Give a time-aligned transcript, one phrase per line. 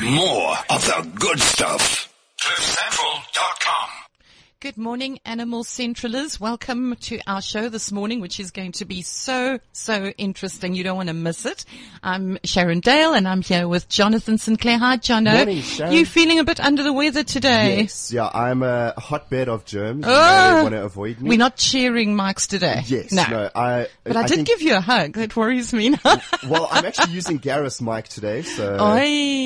[0.00, 2.07] More of the good stuff.
[4.60, 6.40] Good morning, Animal Centralers.
[6.40, 10.74] Welcome to our show this morning, which is going to be so, so interesting.
[10.74, 11.64] You don't want to miss it.
[12.02, 14.76] I'm Sharon Dale and I'm here with Jonathan Sinclair.
[14.78, 15.32] Hi, Jono.
[15.32, 15.92] Morning, Sharon.
[15.92, 17.82] You feeling a bit under the weather today?
[17.82, 20.04] Yes, yeah, I'm a hotbed of germs.
[20.04, 21.28] You Oh, know, want to avoid me.
[21.28, 22.82] We're not sharing mics today.
[22.86, 23.28] Yes, No.
[23.30, 23.86] no, I.
[24.02, 25.12] but I, did think- give you a hug.
[25.12, 25.94] That worries me.
[26.48, 29.00] Well, I'm actually using Gareth's mic today, so Oi.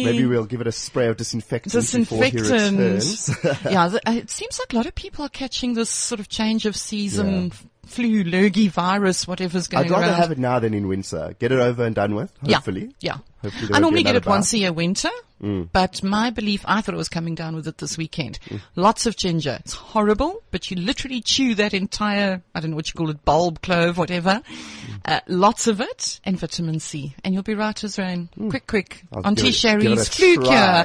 [0.05, 2.79] maybe we'll give it a spray of disinfectant, before he Disinfectant.
[2.79, 3.31] returns.
[3.65, 6.77] yeah, it seems like a lot of people are catching this sort of change of
[6.77, 9.87] season f- flu, lurgy virus, whatever's going on.
[9.87, 10.21] I'd rather around.
[10.21, 11.35] have it now than in winter.
[11.39, 12.33] Get it over and done with.
[12.45, 12.95] Hopefully.
[13.01, 13.19] Yeah.
[13.43, 15.11] Hopefully there I normally get it once a year winter,
[15.43, 15.69] Mm.
[15.73, 18.39] but my belief, I thought it was coming down with it this weekend.
[18.77, 19.59] Lots of ginger.
[19.61, 23.25] It's horrible, but you literally chew that entire, I don't know what you call it,
[23.25, 24.41] bulb, clove, whatever.
[24.45, 25.01] Mm.
[25.05, 27.15] Uh, lots of it and vitamin C.
[27.25, 28.29] And you'll be right as rain.
[28.39, 28.51] Mm.
[28.51, 29.03] Quick, quick.
[29.13, 30.85] I'll Auntie it- Sherry's flu cure.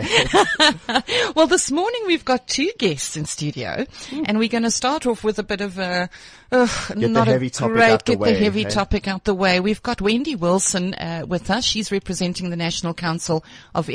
[1.35, 3.85] Well, this morning we've got two guests in studio,
[4.25, 6.09] and we're going to start off with a bit of a
[6.49, 8.69] the not heavy a topic great out the get way, the heavy hey?
[8.69, 9.59] topic out the way.
[9.59, 11.65] We've got Wendy Wilson uh, with us.
[11.65, 13.43] She's representing the National Council
[13.75, 13.89] of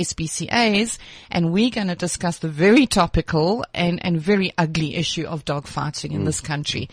[0.52, 0.98] SPCA's,
[1.30, 5.66] and we're going to discuss the very topical and and very ugly issue of dog
[5.66, 6.88] fighting in this country.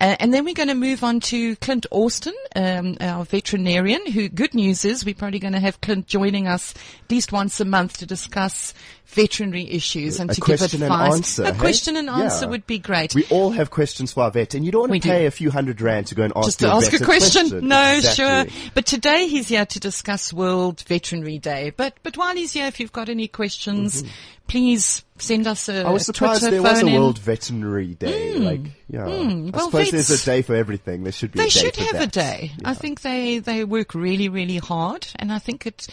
[0.00, 4.04] Uh, and then we're going to move on to Clint Austin, um, our veterinarian.
[4.12, 7.60] Who good news is we're probably going to have Clint joining us at least once
[7.60, 8.74] a month to discuss
[9.06, 11.14] veterinary issues and A to question give and advice.
[11.14, 11.58] answer, a hey?
[11.60, 12.50] question and answer Yeah.
[12.50, 13.14] would be great.
[13.14, 15.12] We all have questions for our vet, and you don't want We to do.
[15.14, 17.66] pay a few hundred rand to go and ask just to ask a question.
[17.68, 18.50] No, Exactly.
[18.50, 18.70] sure.
[18.74, 21.72] But today he's here to discuss World Veterinary Day.
[21.76, 24.02] But but while he's here, if you've got any questions,
[24.48, 25.88] please send us a, Mm-hmm.
[25.88, 26.94] I was surprised Twitter there was a in.
[27.00, 28.34] World Veterinary Day.
[28.34, 29.04] Like, yeah.
[29.04, 29.52] I Mm.
[29.52, 31.02] Well, suppose vets- there's a day for everything.
[31.04, 31.38] There should be.
[31.38, 32.12] They a day should have a that.
[32.12, 32.52] day.
[32.64, 35.86] I think they they work really really hard, and I think it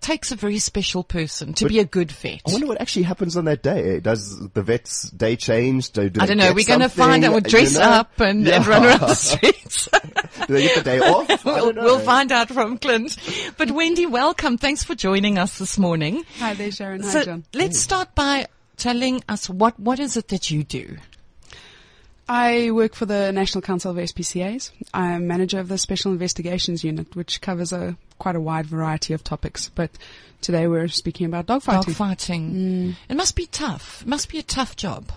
[0.00, 2.40] takes a very special person to be a good vet.
[2.46, 4.00] I wonder what actually happens on that day.
[4.00, 5.90] Does the vet's day change?
[5.90, 6.52] Do, do I don't know.
[6.52, 7.30] We're going to find out.
[7.32, 7.82] We'll You dress know?
[7.82, 9.88] up and, and run around the streets.
[10.46, 11.44] Do they get the day off?
[11.44, 13.16] We'll, we'll find out from Clint.
[13.56, 14.56] But Wendy, welcome.
[14.58, 16.24] Thanks for joining us this morning.
[16.38, 17.02] Hi there, Sharon.
[17.02, 17.44] Hi, John.
[17.54, 18.46] let's start by
[18.76, 20.96] telling us what, what is it that you do?
[22.28, 24.70] I work for the National Council of SPCAs.
[24.92, 29.24] I'm manager of the Special Investigations Unit, which covers a quite a wide variety of
[29.24, 29.70] topics.
[29.74, 29.90] But
[30.42, 31.84] today we're speaking about dog fighting.
[31.92, 32.52] Dog fighting.
[32.52, 32.96] Mm.
[33.08, 34.02] It must be tough.
[34.02, 35.10] It must be a tough job.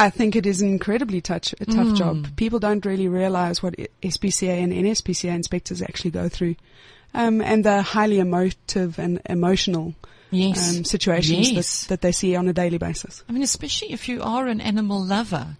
[0.00, 1.96] I think it is an incredibly touch, a tough Mm.
[1.96, 2.36] job.
[2.36, 6.56] People don't really realize what SPCA and NSPCA inspectors actually go through.
[7.14, 9.94] Um, and the highly emotive and emotional
[10.32, 10.76] Yes.
[10.76, 11.82] um, situations Yes.
[11.82, 13.22] that, that they see on a daily basis.
[13.28, 15.56] I mean, especially if you are an animal lover.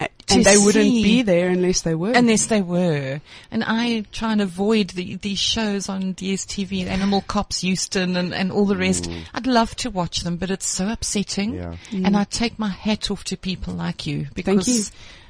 [0.00, 2.12] A- To And they wouldn't be there unless they were.
[2.12, 3.20] Unless they were.
[3.50, 8.52] And I try and avoid the, these shows on DSTV, Animal Cops Houston and, and
[8.52, 9.10] all the rest.
[9.34, 11.54] I'd love to watch them, but it's so upsetting.
[11.54, 11.76] Yeah.
[11.92, 14.84] And I take my hat off to people like you because you.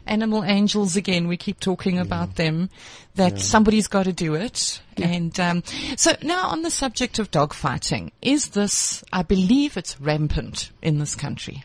[0.07, 2.69] animal angels again, we keep talking about them,
[3.15, 4.81] that somebody's got to do it.
[4.97, 5.63] And, um,
[5.97, 10.99] so now on the subject of dog fighting, is this, I believe it's rampant in
[10.99, 11.63] this country.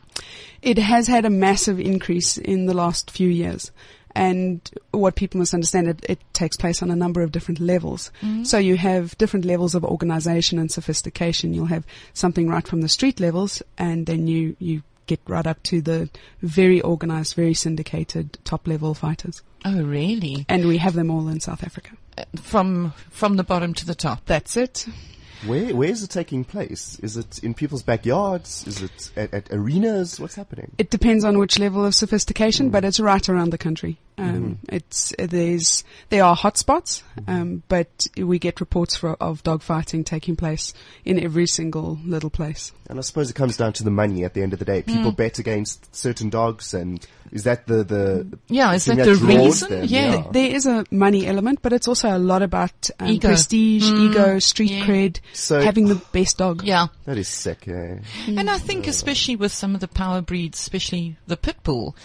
[0.62, 3.72] It has had a massive increase in the last few years.
[4.16, 4.62] And
[4.92, 8.12] what people must understand, it, it takes place on a number of different levels.
[8.44, 11.54] So you have different levels of organization and sophistication.
[11.54, 15.64] You'll have something right from the street levels and then you, you get right up
[15.64, 16.10] to the
[16.44, 19.42] very organized, very syndicated top level fighters.
[19.66, 20.46] Oh, really?
[20.48, 21.92] And we have them all in South Africa.
[22.16, 24.26] Uh, From, from the bottom to the top.
[24.28, 24.86] That's it.
[25.46, 27.00] Where where is it taking place?
[27.02, 28.66] Is it in people's backyards?
[28.68, 30.20] Is it at, at arenas?
[30.20, 30.72] What's happening?
[30.78, 34.00] It depends on which level of sophistication, but it's right around the country.
[34.18, 40.04] Um, It's there's there are hotspots, um, but we get reports for, of dog fighting
[40.04, 40.74] taking place
[41.04, 42.72] in every single little place.
[42.90, 44.84] And I suppose it comes down to the money at the end of the day.
[44.84, 45.16] People Hmm.
[45.16, 49.70] bet against certain dogs, and is that the the Yeah, is thing that the reason?
[49.70, 49.86] them?
[49.90, 50.24] Yeah.
[50.32, 53.28] There is a money element, but it's also a lot about um, Ego.
[53.30, 54.86] prestige, ego, street yeah.
[54.86, 56.64] cred, So- having the best dog.
[56.64, 56.88] Yeah.
[57.06, 57.68] that is sick.
[57.68, 57.98] Eh?
[58.28, 61.96] And I think especially with some of the power breeds, especially the pit bull,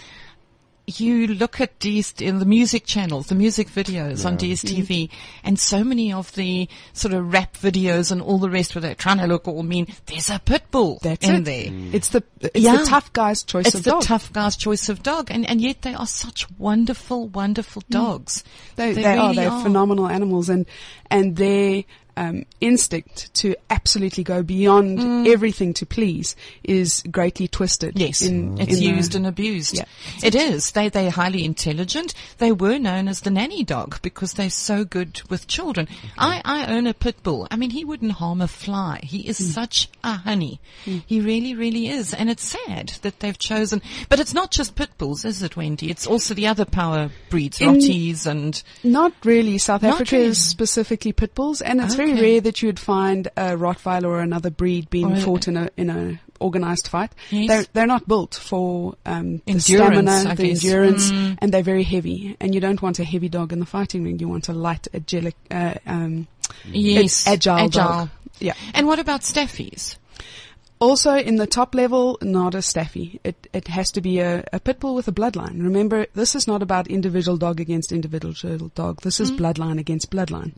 [0.89, 5.11] you look at DS, in the music channels, the music videos on DSTV,
[5.45, 8.95] and so many of the sort of rap videos and all the rest where they're
[8.95, 11.45] trying to look all mean, there's a pit bull That's in it.
[11.45, 11.65] there.
[11.65, 11.95] Mm.
[11.95, 12.77] It's the it's Yeah.
[12.77, 14.03] the tough guy's choice It's of the dog.
[14.03, 17.91] tough guy's choice of dog, and, and yet they are such wonderful, wonderful mm.
[17.91, 18.45] dogs.
[18.77, 19.23] They, They they, are.
[19.25, 19.63] really They're are.
[19.63, 20.65] phenomenal animals, and
[21.11, 21.85] and their
[22.19, 26.35] um, instinct to absolutely go beyond everything to please
[26.65, 27.95] is greatly twisted.
[27.95, 28.01] Mm.
[28.01, 29.77] Yes, in, it's in the- used and abused.
[29.77, 29.85] Yeah.
[30.23, 30.73] It is.
[30.73, 32.15] They they're highly intelligent.
[32.39, 35.89] They were known as the nanny dog because they're so good with children.
[36.17, 37.47] I I own a pit bull.
[37.51, 39.01] I mean, he wouldn't harm a fly.
[39.03, 39.53] He is Mm.
[39.55, 40.61] such a honey.
[40.85, 42.15] He really, really is.
[42.15, 43.81] And it's sad that they've chosen.
[44.09, 45.91] But it's not just pit bulls, is it, Wendy?
[45.91, 49.59] It's also the other power breeds, In- Rotties and Not really.
[49.59, 50.29] South Not Africa really.
[50.29, 52.23] is specifically pit bulls, and it's very Okay.
[52.23, 55.57] rare that you would find a Rottweiler or another breed being Or a- fought in
[55.57, 57.11] a in a organized fight.
[57.31, 57.49] Yes.
[57.49, 60.65] They're they're not built for um, the Endurance, stamina, I the guess.
[60.65, 61.39] endurance, Mm.
[61.41, 62.37] and they're very heavy.
[62.41, 64.19] And you don't want a heavy dog in the fighting ring.
[64.21, 66.27] You want a light, agile, uh, um,
[66.65, 68.09] yes, agile dog.
[68.41, 68.55] Yeah.
[68.75, 69.97] And what about staffies?
[70.81, 73.19] Also, in the top level, not a staffy.
[73.25, 75.61] It it has to be a, a pit bull with a bloodline.
[75.61, 79.01] Remember, this is not about individual dog against individual dog.
[79.03, 80.53] This is bloodline against bloodline.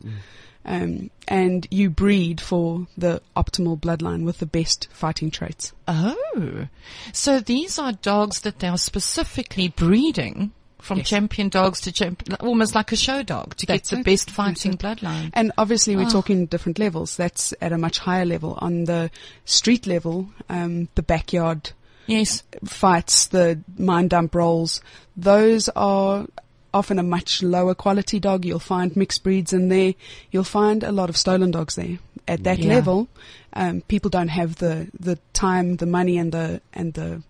[0.63, 5.73] Um, and you breed for the optimal bloodline with the best fighting traits.
[5.87, 6.67] Oh,
[7.13, 11.09] so these are dogs that they are specifically breeding from Yes.
[11.09, 14.05] champion dogs to champ, almost like a show dog to That's get the it.
[14.05, 15.29] best fighting bloodline.
[15.33, 16.09] And obviously, we're Oh.
[16.11, 17.15] talking different levels.
[17.17, 18.57] That's at a much higher level.
[18.61, 19.09] On the
[19.45, 21.71] street level, um, the backyard
[22.07, 24.81] Yes, fights, the mine dump rolls,
[25.15, 26.25] those are
[26.73, 28.45] often a much lower quality dog.
[28.45, 29.93] You'll find mixed breeds in there.
[30.31, 31.99] You'll find a lot of stolen dogs there.
[32.27, 32.69] At that Yeah.
[32.75, 33.07] level,
[33.53, 37.23] um, people don't have the, the time, the money and the, and the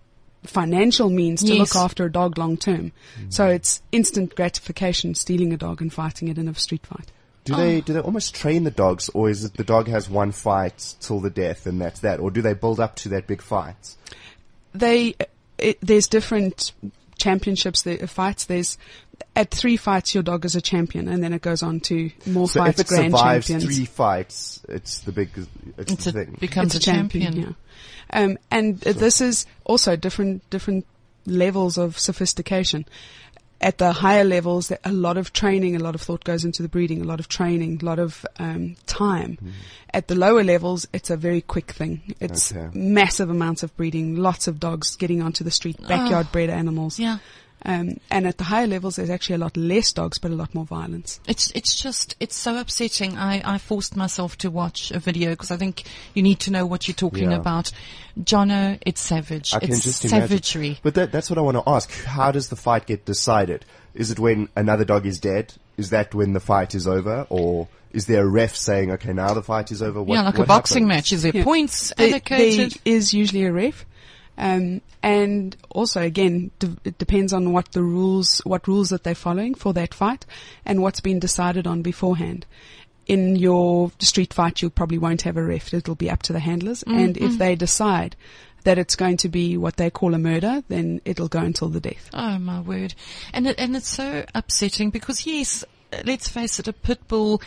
[0.44, 1.58] financial means to Yes.
[1.58, 2.92] look after a dog long term.
[3.30, 7.10] So it's instant gratification stealing a dog and fighting it in a street fight.
[7.44, 10.30] Do they do they almost train the dogs, or is it the dog has one
[10.30, 13.42] fight till the death and that's that, or do they build up to that big
[13.42, 13.96] fight?
[14.74, 15.14] they
[15.58, 16.72] it, there's different
[17.22, 18.76] championships there fights there's
[19.36, 22.48] at three fights your dog is a champion and then it goes on to more
[22.48, 25.30] So fights if it grand survives champions three fights, it's the big
[25.78, 26.36] it's, it's the a, thing.
[26.40, 27.32] becomes it's a champion.
[27.36, 27.52] yeah
[28.12, 30.84] um and this is also different different
[31.26, 32.84] levels of sophistication
[33.62, 36.68] at the higher levels, a lot of training, a lot of thought goes into the
[36.68, 39.36] breeding, a lot of training, a lot of um, time.
[39.40, 39.50] Hmm.
[39.94, 42.14] At the lower levels, it's a very quick thing.
[42.20, 42.76] It's Okay.
[42.76, 46.98] massive amounts of breeding, lots of dogs getting onto the street, backyard bred animals.
[46.98, 47.18] Yeah.
[47.64, 50.54] Um, and at the higher levels, there's actually a lot less dogs, but a lot
[50.54, 51.20] more violence.
[51.28, 53.16] It's it's just it's so upsetting.
[53.16, 56.66] I, I forced myself to watch a video because I think you need to know
[56.66, 57.36] what you're talking Yeah.
[57.36, 57.70] about.
[58.20, 59.54] Jono, it's savage.
[59.54, 60.28] I can it's just imagine.
[60.28, 60.78] savagery.
[60.82, 61.90] But that, that's what I want to ask.
[62.04, 63.64] How does the fight get decided?
[63.94, 65.54] Is it when another dog is dead?
[65.76, 67.26] Is that when the fight is over?
[67.30, 70.02] Or is there a ref saying, okay, now the fight is over?
[70.02, 70.96] What, yeah, like a boxing happens?
[70.96, 71.12] match.
[71.12, 71.44] Is there Yeah.
[71.44, 72.72] points There- allocated?
[72.72, 73.86] There is usually a ref.
[74.38, 76.50] Um, and also again,
[76.84, 80.24] it depends on what the rules, what rules that they're following for that fight
[80.64, 82.46] and what's been decided on beforehand.
[83.06, 85.74] In your street fight, you probably won't have a ref.
[85.74, 86.82] It'll be up to the handlers.
[86.84, 88.16] And if they decide
[88.64, 91.80] that it's going to be what they call a murder, then it'll go until the
[91.80, 92.08] death.
[92.14, 92.94] Oh my word.
[93.32, 95.64] And it, and it's so upsetting because yes,
[96.04, 97.42] let's face it, a pit bull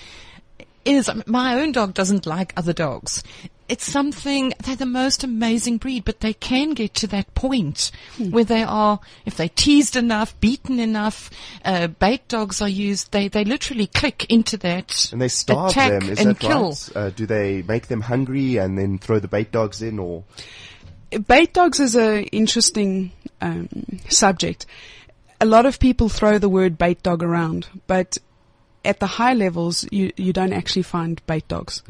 [0.84, 3.24] is, my own dog doesn't like other dogs.
[3.68, 7.92] It's something, they're the most amazing breed, but they can get to that point
[8.30, 11.32] where they are, if they're teased enough, beaten enough,
[11.64, 16.00] uh, bait dogs are used, they, they literally click into that And they starve attack
[16.00, 16.70] them, is and that kill.
[16.70, 16.92] right?
[16.96, 20.24] Uh, do they make them hungry and then throw the bait dogs in or?
[21.28, 23.12] Bait dogs is a interesting
[23.42, 23.70] um,
[24.10, 24.66] subject.
[25.42, 28.18] A lot of people throw the word bait dog around, but
[28.86, 31.84] at the high levels, you, you don't actually find bait dogs.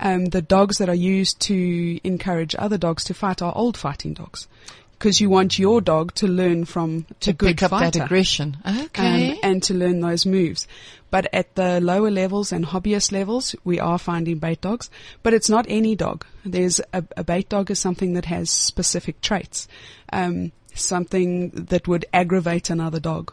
[0.00, 4.14] Um, the dogs that are used to encourage other dogs to fight are old fighting
[4.14, 4.48] dogs.
[4.92, 8.04] Because you want your dog to learn from To a good pick up fighter that
[8.06, 8.56] aggression.
[8.66, 9.30] Okay.
[9.32, 10.66] um, and to learn those moves.
[11.10, 14.90] But at the lower levels and hobbyist levels, we are finding bait dogs.
[15.22, 16.26] But it's not any dog.
[16.44, 19.68] There's a, a bait dog is something that has specific traits,
[20.12, 23.32] um, something that would aggravate another dog.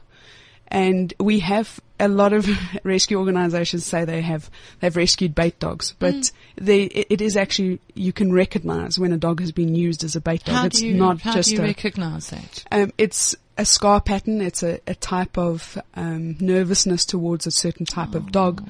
[0.68, 2.48] And we have a lot of
[2.84, 4.50] rescue organizations say they have,
[4.80, 6.32] they've rescued bait dogs, but Mm.
[6.58, 10.16] they, it, it is actually, you can recognize when a dog has been used as
[10.16, 10.56] a bait dog.
[10.56, 12.64] how it's do you, not how just do you a, recognize that?
[12.72, 14.42] um, it's a scar pattern.
[14.42, 18.62] It's a, a type of um, nervousness towards a certain type of dog.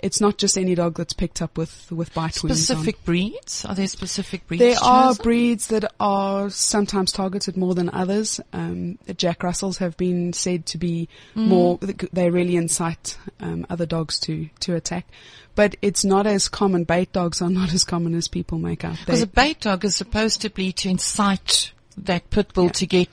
[0.00, 2.64] It's not just any dog that's picked up with with bite wounds.
[2.66, 3.64] Specific breeds?
[3.64, 4.60] Are there specific breeds?
[4.60, 5.22] There are chosen?
[5.22, 8.40] breeds that are sometimes targeted more than others.
[8.52, 11.46] Um, Jack Russells have been said to be Mm.
[11.46, 11.78] more.
[12.12, 15.06] They're really incite um, other dogs to to attack,
[15.54, 16.84] but it's not as common.
[16.84, 18.96] Bait dogs are not as common as people make out.
[19.04, 22.72] Because a bait dog is supposed to be to incite that pit bull Yeah.
[22.72, 23.08] to get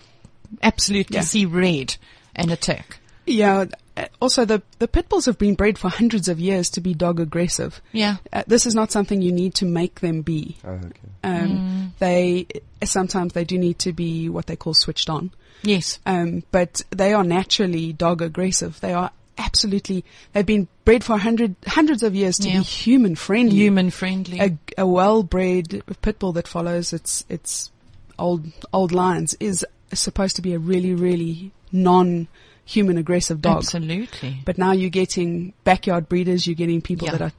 [0.63, 1.21] absolutely Yeah.
[1.23, 1.95] see red
[2.35, 2.99] and attack.
[3.25, 3.65] Yeah,
[4.21, 7.19] also the the pit bulls have been bred for hundreds of years to be dog
[7.19, 7.81] aggressive.
[7.91, 8.15] Yeah.
[8.33, 10.57] Uh, this is not something you need to make them be.
[10.63, 11.09] Oh, okay.
[11.23, 12.47] Um, They
[12.83, 15.31] sometimes they do need to be what they call switched on,
[15.63, 15.99] Yes.
[16.05, 18.79] um, but they are naturally dog aggressive.
[18.79, 20.03] They are absolutely.
[20.33, 22.59] They've been bred for hundred hundreds of years to Yeah.
[22.59, 23.55] be human friendly.
[23.55, 24.39] Human friendly.
[24.39, 27.71] a, a well-bred pit bull that follows its its
[28.19, 31.51] old old lines is supposed to be a really really
[32.69, 33.57] non-human aggressive dog.
[33.57, 34.37] Absolutely.
[34.45, 36.45] But now you're getting backyard breeders.
[36.45, 37.17] You're getting people Yeah.
[37.17, 37.31] that are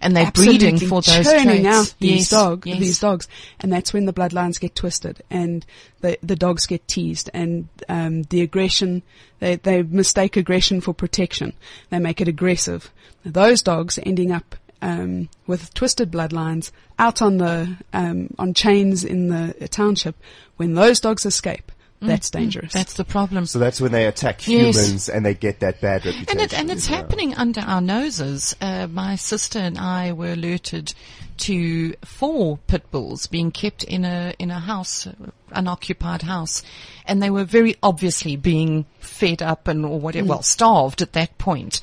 [0.00, 1.66] And they're breeding for those churning traits.
[1.66, 2.30] out these yes.
[2.30, 2.78] dog yes.
[2.78, 3.28] these dogs,
[3.60, 5.64] and that's when the bloodlines get twisted and
[6.00, 9.02] the the dogs get teased and um, the aggression
[9.40, 11.52] they they mistake aggression for protection.
[11.90, 12.90] They make it aggressive.
[13.24, 19.28] Those dogs ending up um, with twisted bloodlines out on the um, on chains in
[19.28, 20.16] the township.
[20.56, 22.72] When those dogs escape, that's dangerous.
[22.72, 23.46] That's the problem.
[23.46, 24.76] So that's when they attack Yes.
[24.76, 26.26] humans and they get that bad reputation.
[26.30, 26.96] And, it, and it's Yeah.
[26.96, 28.54] happening under our noses.
[28.60, 30.94] Uh, my sister and I were alerted
[31.38, 35.06] to four pit bulls being kept in a in a house,
[35.52, 36.62] an occupied house,
[37.06, 41.38] and they were very obviously being fed up and or whatever, well, starved at that
[41.38, 41.80] point.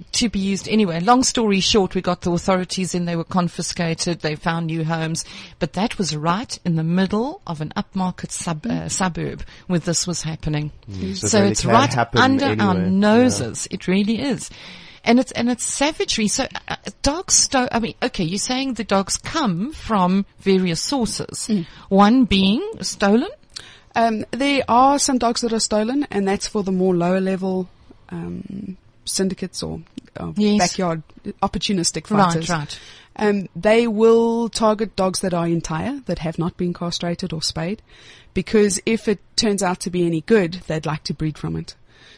[0.00, 1.00] Uh, To be used anyway.
[1.00, 3.04] Long story short, we got the authorities in.
[3.04, 4.20] They were confiscated.
[4.20, 5.24] They found new homes,
[5.58, 10.06] but that was right in the middle of an upmarket sub, uh, suburb where this
[10.06, 10.72] was happening.
[11.14, 12.90] So So, really it's right under our anywhere.
[12.90, 13.68] noses.
[13.70, 14.50] It really is.
[15.02, 16.28] And it's, and it's savagery.
[16.28, 21.50] So uh, dogs sto- I mean, okay, you're saying the dogs come from various sources.
[21.88, 23.30] One being stolen.
[23.96, 27.68] Um, there are some dogs that are stolen, and that's for the more lower level
[28.10, 28.76] um,
[29.10, 29.80] syndicates or,
[30.18, 30.58] or Yes.
[30.58, 31.02] backyard
[31.42, 32.48] opportunistic fighters.
[32.48, 32.58] right.
[32.58, 32.80] right.
[33.16, 37.82] Um, they will target dogs that are entire, that have not been castrated or spayed,
[38.34, 41.74] because if it turns out to be any good, they'd like to breed from it.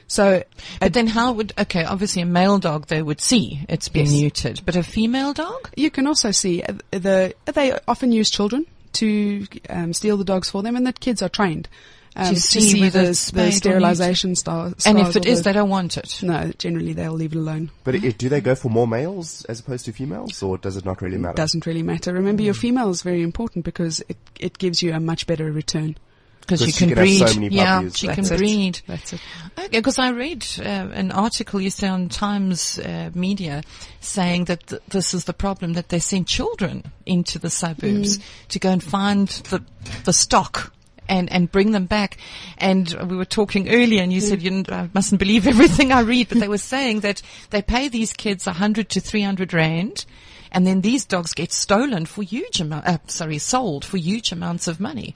[0.07, 0.45] So,
[0.79, 4.13] But then how would, okay, obviously a male dog they would see it's been Yes.
[4.33, 5.71] neutered, but a female dog?
[5.77, 10.51] you can also see uh, the they often use children to um, steal the dogs
[10.51, 11.67] for them, and that kids are trained
[12.17, 14.67] um, To see whether the, the sterilization star.
[14.87, 16.19] And if stars it or is, the- they don't want it.
[16.23, 17.71] no, generally they'll leave it alone.
[17.85, 20.85] But it, do they go for more males as opposed to females, or does it
[20.85, 21.33] not really matter?
[21.35, 22.13] It Doesn't really matter.
[22.13, 25.97] Remember, your female is very important because it it gives you a much better return.
[26.41, 27.29] Because she 'Cause she can can have breed.
[27.29, 28.39] so many yeah, she That's can it.
[28.39, 28.81] breed.
[28.89, 29.21] That's it.
[29.57, 33.63] Okay, because I read uh, an article yesterday on Times uh, Media
[34.01, 38.59] saying that th- this is the problem that they send children into the suburbs to
[38.59, 39.63] go and find the
[40.05, 40.73] the stock.
[41.09, 42.17] And, and bring them back.
[42.57, 46.29] And we were talking earlier and you said you I mustn't believe everything I read,
[46.29, 50.07] but they were saying that they pay these kids a hundred to three hundred rand
[50.53, 54.69] and then these dogs get stolen for huge amount, uh, sorry, sold for huge amounts
[54.69, 55.15] of money.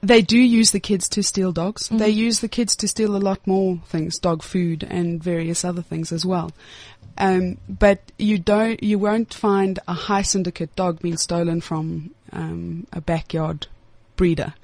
[0.00, 1.84] They do use the kids to steal dogs.
[1.84, 1.98] Mm-hmm.
[1.98, 5.82] They use the kids to steal a lot more things, dog food and various other
[5.82, 6.52] things as well.
[7.18, 12.86] Um, but you don't, you won't find a high syndicate dog being stolen from um,
[12.92, 13.66] a backyard
[14.16, 14.54] breeder.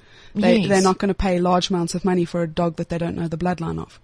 [0.41, 0.69] They, Yes.
[0.69, 3.15] They're not going to pay large amounts of money for a dog that they don't
[3.15, 3.99] know the bloodline of.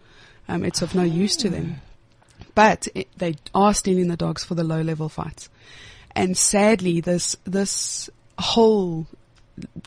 [0.47, 1.77] Um, it's of no use to them.
[2.55, 5.49] But it, they are stealing the dogs for the low level fights.
[6.15, 9.07] And sadly, this, this whole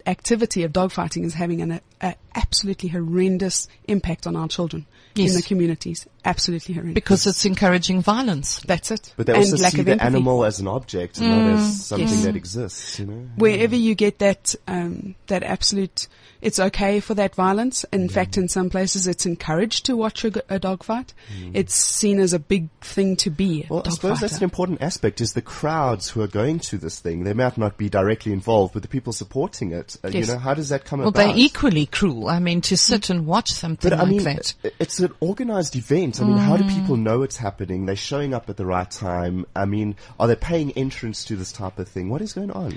[0.06, 5.30] activity of dogfighting is having an a, absolutely horrendous impact on our children Yes.
[5.30, 6.06] in the communities.
[6.26, 6.94] Absolutely horrendous.
[6.94, 8.60] Because it's encouraging violence.
[8.66, 9.14] That's it.
[9.16, 10.06] But they and also lack see the empathy.
[10.06, 12.24] animal as an object and not as something Yes.
[12.24, 12.98] that exists.
[13.00, 13.26] You know.
[13.36, 16.08] Wherever you get that, um, that absolute,
[16.46, 17.84] it's okay for that violence.
[17.92, 21.12] In fact, in some places, it's encouraged to watch a dog fight.
[21.52, 23.64] It's seen as a big thing to be.
[23.64, 26.60] A Well, I dog suppose that's an important aspect is the crowds who are going
[26.60, 27.24] to this thing.
[27.24, 29.96] They might not be directly involved, but the people supporting it.
[30.04, 30.28] Uh, Yes.
[30.28, 31.18] You know, how does that come Well, about?
[31.26, 32.28] they're equally cruel.
[32.28, 34.54] I mean, to sit and watch something But I mean, that.
[34.78, 36.20] it's an organized event.
[36.20, 36.74] I mean, how do Mm.
[36.74, 37.86] people know it's happening?
[37.86, 39.46] They're showing up at the right time.
[39.56, 42.08] I mean, are they paying entrance to this type of thing?
[42.08, 42.74] What is going on?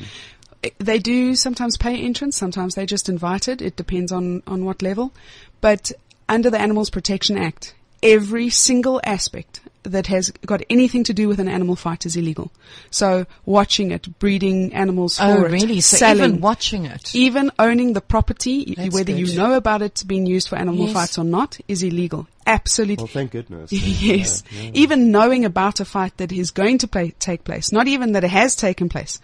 [0.77, 3.61] They do sometimes pay entrance, sometimes they're just invited.
[3.61, 5.13] It depends on, on what level.
[5.61, 5.91] But
[6.27, 7.73] under the Animals Protection Act,
[8.03, 12.51] every single aspect that has got anything to do with an animal fight is illegal.
[12.91, 15.81] So watching it, breeding animals oh, for Oh, it, really?
[15.81, 17.15] So selling, even watching it.
[17.15, 19.19] even owning the property, That's whether good.
[19.29, 20.93] you know about it being used for animal Yes.
[20.93, 22.27] fights or not, is illegal.
[22.45, 23.03] Absolutely.
[23.03, 23.71] Well, thank goodness.
[23.73, 24.43] Yes.
[24.51, 24.71] Yeah, yeah.
[24.73, 28.23] Even knowing about a fight that is going to play, take place, not even that
[28.23, 29.19] it has taken place,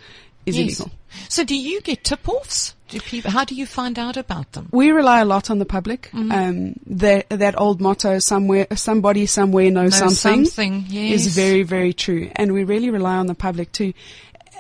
[0.46, 0.80] is Yes.
[0.80, 0.92] illegal.
[1.30, 2.74] So do you get tip-offs?
[2.90, 4.70] Do people, how do you find out about them?
[4.72, 6.10] We rely a lot on the public.
[6.14, 6.32] Mm-hmm.
[6.32, 11.26] Um, that that old motto, somewhere, somebody somewhere knows Know something, something, yes.
[11.26, 12.30] is very, very true.
[12.36, 13.94] And we really rely on the public too.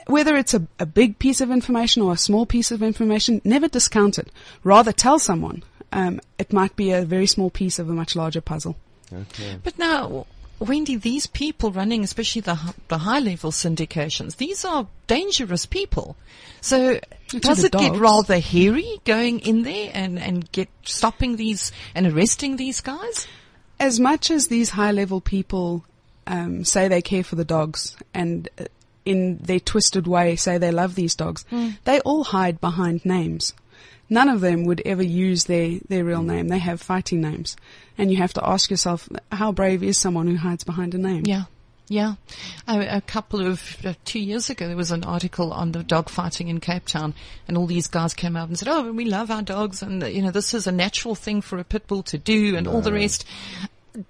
[0.07, 3.67] Whether it's a, a big piece of information or a small piece of information, never
[3.67, 4.31] discount it.
[4.63, 5.63] Rather tell someone.
[5.91, 8.75] Um, it might be a very small piece of a much larger puzzle.
[9.13, 9.57] Okay.
[9.63, 10.25] But now,
[10.59, 12.57] Wendy, these people running, especially the
[12.87, 16.15] the high level syndications, these are dangerous people.
[16.61, 22.07] So does it get rather hairy going in there and and get stopping these and
[22.07, 23.27] arresting these guys?
[23.79, 25.85] as much as these high level people
[26.27, 28.65] um, say they care for the dogs and uh,
[29.05, 31.45] in their twisted way say they love these dogs,
[31.83, 33.53] they all hide behind names.
[34.09, 36.47] None of them would ever use their, their real name.
[36.47, 37.55] They have fighting names.
[37.97, 41.23] And you have to ask yourself, how brave is someone who hides behind a name?
[41.25, 41.43] Yeah.
[41.87, 42.15] Yeah.
[42.67, 46.09] A, a couple of, uh, two years ago, there was an article on the dog
[46.09, 47.13] fighting in Cape Town
[47.47, 50.21] and all these guys came out and said, oh, we love our dogs and, you
[50.21, 52.91] know, this is a natural thing for a pit bull to do and all the
[52.91, 53.25] rest.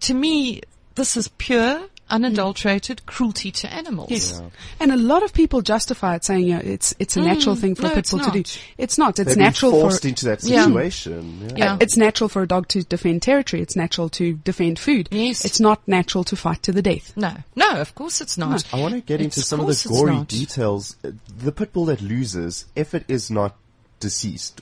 [0.02, 0.62] To me,
[0.96, 4.12] this is pure, unadulterated cruelty to animals.
[4.12, 4.42] Yes.
[4.80, 7.84] And a lot of people justify it saying, yeah, it's, it's a natural thing for
[7.84, 8.44] no, a pit bull to do.
[8.78, 9.20] It's not.
[9.20, 11.42] It's They've natural been for, forced into that situation.
[11.50, 11.56] Yeah.
[11.58, 11.74] Yeah.
[11.74, 13.62] Uh, It's natural for a dog to defend territory.
[13.62, 15.10] It's natural to defend food.
[15.12, 15.46] Yes.
[15.46, 17.14] It's not natural to fight to the death.
[17.16, 18.64] No, no, of course it's not.
[18.74, 20.96] I want to get into some of the gory details.
[21.04, 23.56] Uh, The pit bull that loses, if it is not
[24.00, 24.62] deceased,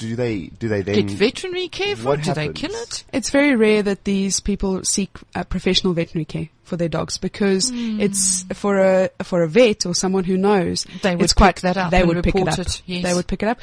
[0.00, 2.24] do they do they then Get veterinary care for what it?
[2.24, 3.04] Do they kill it?
[3.12, 7.70] It's very rare that these people seek uh, professional veterinary care for their dogs because
[7.74, 10.86] it's for a for a vet or someone who knows.
[11.02, 12.66] They would it's quite, pick that up They and would pick it report up.
[12.66, 13.02] it, yes.
[13.04, 13.60] They would pick it up.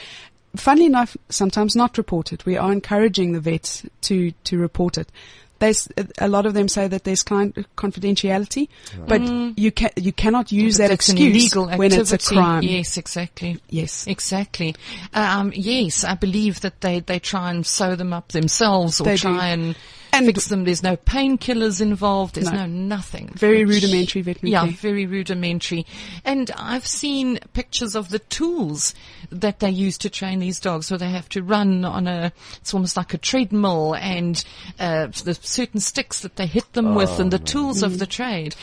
[0.56, 2.46] Funnily enough, sometimes not report it.
[2.46, 5.12] We are encouraging the vets to to report it.
[5.60, 5.88] There's
[6.18, 8.70] a lot of them say that there's client confidentiality,
[9.08, 9.22] but
[9.58, 12.64] you can you cannot use that It's an excuse illegal when it's a crime.
[12.64, 13.60] Yes, exactly.
[13.70, 14.08] Yes.
[14.08, 14.76] Exactly.
[15.14, 19.18] Um, yes, I believe that they, they try and sew them up themselves or They
[19.18, 19.62] try do.
[19.62, 19.78] and,
[20.18, 20.64] And- fix them.
[20.64, 22.36] There's no painkillers involved.
[22.36, 22.66] There's no, No.
[22.66, 23.32] nothing.
[23.36, 24.78] Very Which- rudimentary veterinary Yeah, care.
[24.92, 25.86] very rudimentary.
[26.26, 28.94] And I've seen pictures of the tools
[29.32, 32.74] that they use to train these dogs where they have to run on a, it's
[32.74, 34.44] almost like a treadmill and,
[34.80, 38.56] uh, the certain sticks that they hit them with and the tools of the trade.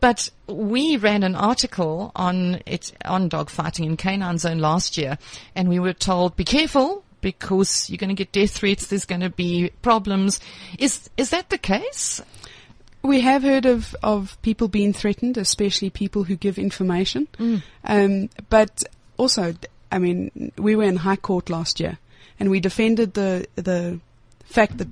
[0.00, 5.18] But we ran an article on it, on dog fighting in Canine Zone last year
[5.54, 8.88] and we were told, be careful because you're going to get death threats.
[8.88, 10.40] There's going to be problems.
[10.78, 12.20] Is, is that the case?
[13.02, 17.26] We have heard of, of people being threatened, especially people who give information.
[17.84, 18.84] Um, but
[19.16, 19.54] also,
[19.90, 21.98] I mean, we were in High Court last year,
[22.38, 23.98] and we defended the the
[24.44, 24.88] fact that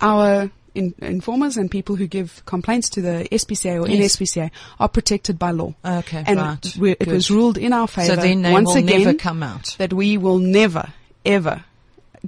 [0.00, 4.16] our in, informers and people who give complaints to the SPCA or Yes.
[4.16, 5.74] NSPCA are protected by law.
[5.84, 6.64] Okay, and right.
[6.76, 7.08] it Good.
[7.08, 9.74] was ruled in our favour So their name once will again never come out.
[9.78, 10.92] that we will never
[11.24, 11.64] ever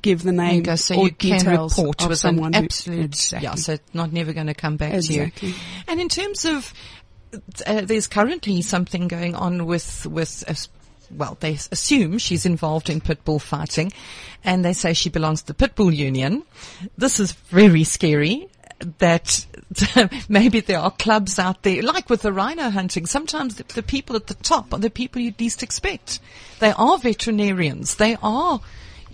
[0.00, 2.64] give the name Go, so or you can details report of with someone an who-
[2.64, 3.44] absolute, exactly.
[3.44, 5.30] yeah, so it's not never going to come back Exactly.
[5.30, 5.62] to you.
[5.87, 6.72] And in terms of,
[7.66, 10.54] uh, there's currently something going on with, with, uh,
[11.16, 13.92] well, they assume she's involved in pit bull fighting
[14.42, 16.42] and they say she belongs to the pit bull union.
[16.98, 18.48] This is very scary
[18.98, 19.46] that
[20.28, 24.16] maybe there are clubs out there, like with the rhino hunting, sometimes the, the people
[24.16, 26.18] at the top are the people you'd least expect.
[26.59, 27.94] They are veterinarians.
[27.94, 28.61] They are,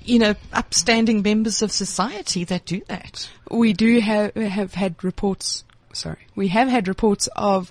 [0.05, 3.29] you know, upstanding members of society that do that.
[3.51, 5.65] we do have have had reports.
[5.93, 7.71] Sorry, we have had reports of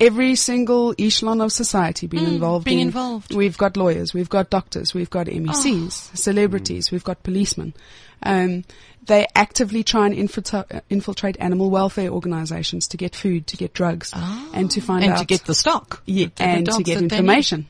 [0.00, 2.64] every single echelon of society being involved.
[2.64, 3.34] Mm, being in- involved.
[3.34, 6.14] We've got lawyers, we've got doctors, we've got MECs, Oh.
[6.14, 7.74] celebrities, we've got policemen.
[8.22, 8.64] Um,
[9.06, 14.10] they actively try and infiltra- infiltrate animal welfare organisations to get food, to get drugs,
[14.52, 15.08] and to find out.
[15.08, 16.02] and out to get the stock.
[16.06, 17.66] yeah, the and to get information.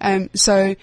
[0.00, 0.74] Um, so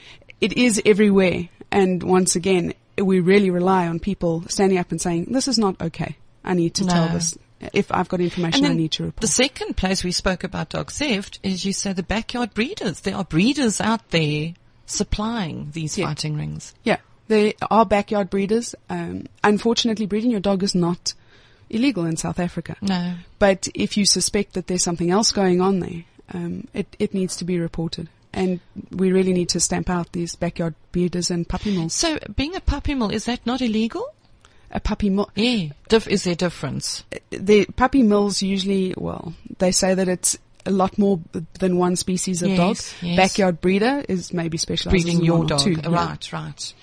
[0.42, 1.48] it is everywhere.
[1.76, 5.80] And once again, we really rely on people standing up and saying, "This is not
[5.82, 6.16] okay.
[6.44, 7.38] I need to tell this.
[7.74, 10.90] If I've got information, I need to report." The second place we spoke about dog
[10.92, 13.02] theft is you say the backyard breeders.
[13.02, 14.54] There are breeders out there
[14.86, 16.08] supplying these Yeah.
[16.08, 16.74] fighting rings.
[16.84, 18.76] yeah, there are backyard breeders.
[18.90, 21.14] Um, unfortunately, breeding your dog is not
[21.70, 22.78] illegal in South Africa.
[22.82, 23.16] No.
[23.40, 27.36] But if you suspect that there's something else going on there, um, it, it needs
[27.38, 28.08] to be reported.
[28.36, 28.60] And
[28.92, 31.94] we really need to stamp out these backyard breeders and puppy mills.
[31.94, 34.06] So being a puppy mill, is that not illegal?
[34.72, 35.30] A puppy mill.
[35.36, 35.70] Yeah.
[35.88, 37.06] Dif- is there a difference?
[37.14, 41.20] Uh, the puppy mills usually, well, they say that it's a lot more
[41.60, 42.78] than one species of Yes, dog.
[43.10, 43.18] yes.
[43.18, 45.60] Backyard breeder is maybe specialized Breeding in your dog.
[45.60, 45.74] two.
[45.74, 45.90] yeah.
[45.90, 46.74] Right, right.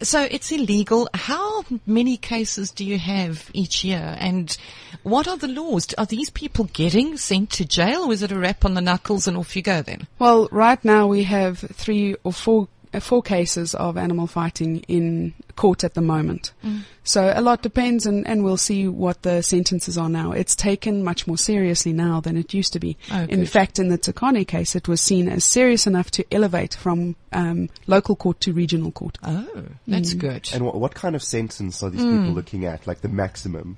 [0.00, 1.08] So it's illegal.
[1.14, 4.16] How many cases do you have each year?
[4.18, 4.56] And
[5.02, 5.92] what are the laws?
[5.98, 9.26] Are these people getting sent to jail or is it a rap on the knuckles
[9.26, 10.06] and off you go then?
[10.18, 12.68] Well, right now we have three or four
[13.00, 16.52] four cases of animal fighting in court at the moment.
[16.64, 16.80] Mm.
[17.04, 20.32] So a lot depends, and, and we'll see what the sentences are now.
[20.32, 22.96] It's taken much more seriously now than it used to be.
[23.10, 26.74] Oh, in fact, in the Tsakane case, it was seen as serious enough to elevate
[26.74, 29.18] from um, local court to regional court.
[29.22, 29.68] Oh, Mm.
[29.88, 30.48] that's good.
[30.54, 32.18] And what, what kind of sentence are these Hmm.
[32.20, 32.86] people looking at?
[32.86, 33.76] Like the maximum?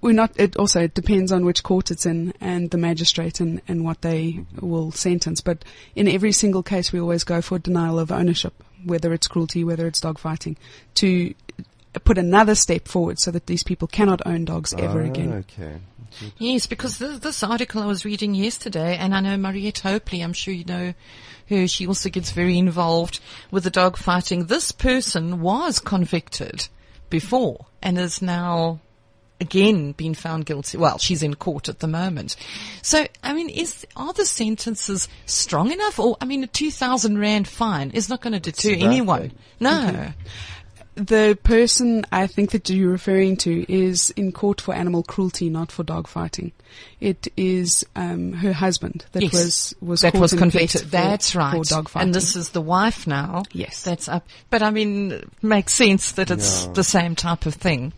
[0.00, 0.32] We're not.
[0.36, 4.02] It also it depends on which court it's in and the magistrate and, and what
[4.02, 5.40] they will sentence.
[5.40, 9.64] But in every single case, we always go for denial of ownership, whether it's cruelty,
[9.64, 10.56] whether it's dog fighting,
[10.94, 11.34] to
[12.04, 15.32] put another step forward so that these people cannot own dogs ever Ah, again.
[15.32, 15.78] Okay.
[16.38, 20.32] Yes, because this, this article I was reading yesterday, and I know Mariette Hopley, I'm
[20.32, 20.94] sure you know
[21.48, 24.46] her, she also gets very involved with the dog fighting.
[24.46, 26.68] This person was convicted
[27.10, 28.80] before and is now
[29.40, 30.76] again been found guilty.
[30.78, 32.36] Well, she's in court at the moment.
[32.82, 35.98] So, I mean, is, are the sentences strong enough?
[35.98, 38.84] Or, I mean, a 2000 rand fine is not going to deter nothing.
[38.86, 39.32] anyone.
[39.58, 40.08] No.
[40.96, 45.72] The person I think that you're referring to is in court for animal cruelty, not
[45.72, 46.52] for dog fighting.
[47.00, 49.32] It is um, her husband that Yes.
[49.32, 50.82] was was that was convicted.
[50.82, 51.56] vexed for- That's right.
[51.56, 52.08] For dog fighting.
[52.08, 53.44] and this is the wife now.
[53.52, 53.82] Yes.
[53.82, 54.26] That's up.
[54.50, 56.72] But I mean, it makes sense that it's Yeah.
[56.72, 57.92] the same type of thing.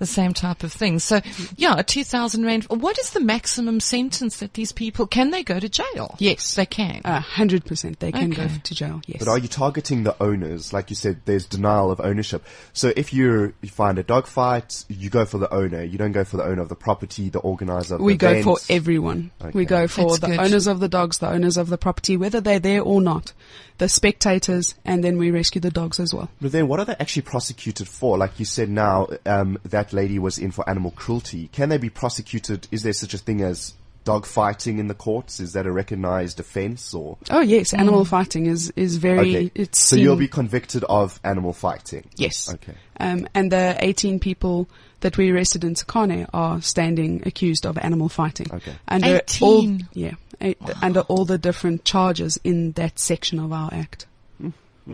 [0.00, 0.98] The same type of thing.
[0.98, 1.20] So,
[1.56, 2.64] yeah, a 2000 rand.
[2.64, 6.16] What is the maximum sentence that these people, can they go to jail?
[6.18, 6.54] Yes.
[6.54, 7.02] They can.
[7.04, 9.02] A hundred percent, they can go to jail.
[9.06, 9.18] Yes.
[9.18, 10.72] But are you targeting the owners?
[10.72, 12.42] Like you said, there's denial of ownership.
[12.72, 15.82] So if you're, you find a dog fight, you go for the owner.
[15.82, 18.30] You don't go for the owner of the property, the organizer of we the go
[18.30, 18.44] event.
[18.44, 19.30] for everyone.
[19.42, 19.50] Okay.
[19.52, 20.40] We go for That's the good.
[20.40, 23.34] owners of the dogs, the owners of the property, whether they're there or not,
[23.80, 26.30] the spectators, and then we rescue the dogs as well.
[26.40, 28.18] But then what are they actually prosecuted for?
[28.18, 31.48] Like you said now, um, that lady was in for animal cruelty.
[31.48, 32.68] Can they be prosecuted?
[32.70, 33.72] Is there such a thing as
[34.04, 35.40] dog fighting in the courts?
[35.40, 37.16] Is that a recognized offense or?
[37.30, 39.36] Oh yes, animal fighting is is very.
[39.36, 39.50] Okay.
[39.54, 42.08] It's so you'll be convicted of animal fighting?
[42.16, 42.52] Yes.
[42.52, 42.74] Okay.
[42.98, 44.68] Um, and the 18 people
[45.00, 48.46] that we arrested in Tsakane are standing accused of animal fighting.
[48.52, 48.74] Okay.
[48.86, 49.48] Under 18?
[49.48, 54.06] all, yeah, eight, under all the different charges in that section of our act.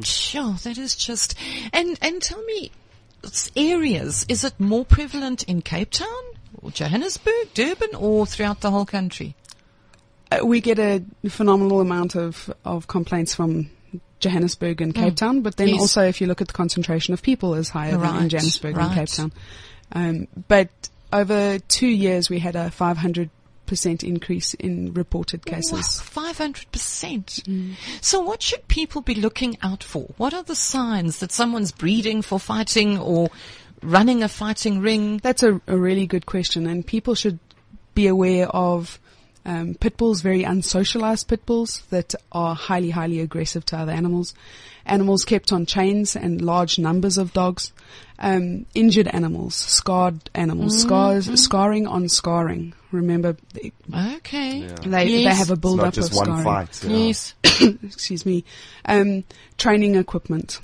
[0.02, 1.34] Sure, that is just,
[1.72, 2.70] and, and tell me,
[3.56, 6.08] areas, is it more prevalent in Cape Town,
[6.60, 9.34] or Johannesburg, Durban, or throughout the whole country?
[10.30, 13.70] Uh, we get a phenomenal amount of, of complaints from
[14.18, 15.72] Johannesburg and Cape Town, but then Mm.
[15.72, 15.80] Yes.
[15.80, 18.76] also if you look at the concentration of people is higher than in Right, Johannesburg
[18.76, 18.92] and.
[18.94, 19.32] Cape Town.
[19.92, 20.68] Um, but
[21.12, 23.30] over two years we had a 500%
[24.02, 26.00] increase in reported cases.
[26.00, 27.40] Five hundred percent.
[27.46, 27.74] Mm.
[28.00, 30.14] So, what should people be looking out for?
[30.16, 33.28] What are the signs that someone's breeding for fighting or
[33.82, 35.18] running a fighting ring?
[35.18, 37.38] That's a, a really good question, and people should
[37.94, 38.98] be aware of
[39.46, 44.34] um, pit bulls, very unsocialized pit bulls that are highly, highly aggressive to other animals.
[44.84, 47.72] Animals kept on chains and large numbers of dogs.
[48.18, 52.72] Um, injured animals, scarred animals, scars, scarring on scarring.
[52.90, 53.72] Remember, they,
[54.16, 54.62] Okay.
[54.82, 55.38] they, they Yes.
[55.38, 56.44] have a It's build not up just of one scarring.
[56.44, 56.84] fight.
[56.84, 56.96] yeah.
[56.96, 57.34] Yes.
[57.84, 58.44] excuse me,
[58.86, 59.24] um,
[59.58, 60.60] training equipment,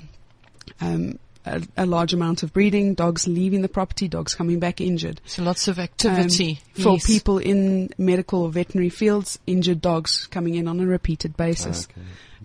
[0.81, 5.19] um, a, a large amount of breeding, dogs leaving the property, dogs coming back injured.
[5.25, 7.05] So lots of Um, activity for Yes.
[7.05, 11.87] people in medical or veterinary fields, injured dogs coming in on a repeated basis.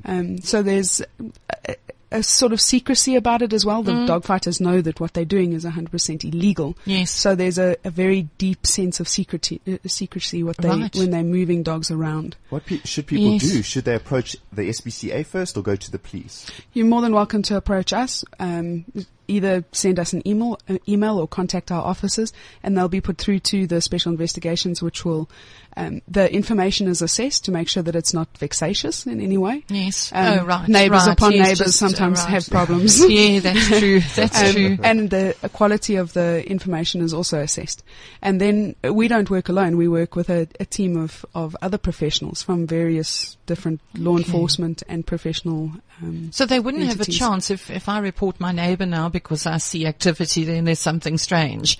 [0.04, 1.00] Um, so there's
[1.66, 1.76] a,
[2.10, 3.82] a sort of secrecy about it as well.
[3.82, 6.76] The dog fighters know that what they're doing is 100% illegal.
[6.86, 7.10] Yes.
[7.10, 10.94] So there's a, a very deep sense of secrecy, uh, secrecy what they Right.
[10.96, 12.36] when they're moving dogs around.
[12.48, 13.42] What pe- should people Yes.
[13.50, 13.62] do?
[13.62, 16.46] Should they approach the SPCA first or go to the police?
[16.72, 18.24] You're more than welcome to approach us.
[18.40, 18.84] Um,
[19.28, 23.18] either send us an email, uh, email or contact our offices, and they'll be put
[23.18, 25.28] through to the special investigations, which will
[25.76, 29.64] um, the information is assessed to make sure that it's not vexatious in any way.
[29.68, 30.10] Yes.
[30.12, 30.68] Um, oh, right.
[30.68, 31.12] Neighbours right.
[31.12, 32.30] upon Yes, neighbours just, uh, sometimes right.
[32.30, 32.98] have problems.
[33.08, 34.00] Yeah, that's true.
[34.16, 34.78] That's Um, true.
[34.82, 37.84] and the quality of the information is also assessed.
[38.22, 39.76] And then we don't work alone.
[39.76, 44.24] We work with a, a team of, of other professionals from various different law Okay.
[44.24, 45.72] enforcement and professional.
[46.02, 49.46] Um, So they wouldn't have a chance if, if I report my neighbour now because
[49.46, 51.78] I see activity then there's something strange.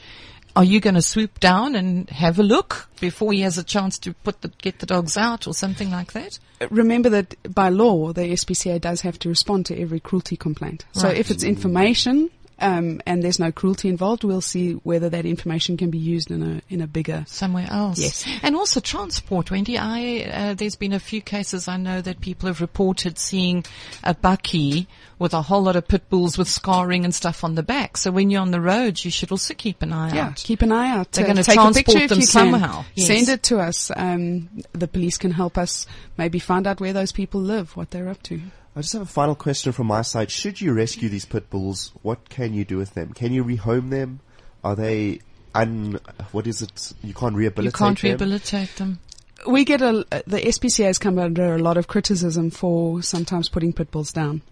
[0.57, 3.97] Are you going to swoop down and have a look before he has a chance
[4.01, 6.39] to put the, get the dogs out or something like that?
[6.71, 10.85] remember that by law, the SPCA does have to respond to every cruelty complaint.
[10.93, 11.17] So Right.
[11.17, 15.91] if it's information um, and there's no cruelty involved, we'll see whether that information can
[15.91, 17.25] be used in a in a bigger.
[17.29, 17.99] Somewhere else.
[17.99, 18.25] Yes.
[18.43, 19.79] And also transport, Wendy.
[19.79, 23.65] I, uh, there's been a few cases I know that people have reported seeing
[24.03, 24.87] a bakkie
[25.19, 27.97] with a whole lot of pit bulls with scarring and stuff on the back.
[27.97, 30.37] So when you're on the road, you should also keep an eye Yeah, out.
[30.37, 31.11] keep an eye out.
[31.13, 32.85] They're Uh, take a transport them somehow.
[32.95, 33.07] Yes.
[33.09, 33.91] Send it to us.
[33.97, 38.09] Um, the police can help us maybe find out where those people live, what they're
[38.09, 38.41] up to.
[38.79, 40.31] I just have a final question from my side.
[40.31, 43.13] Should you rescue these pit bulls, what can you do with them?
[43.13, 44.21] Can you rehome them?
[44.63, 45.19] Are they
[45.53, 45.99] un,
[46.31, 46.93] what is it?
[47.03, 47.81] You can't rehabilitate.
[47.81, 48.09] You rehabilitate can't them?
[48.09, 49.01] rehabilitate them.
[49.49, 53.73] we get a the SPCA has come under a lot of criticism for sometimes putting
[53.73, 54.43] pit bulls down.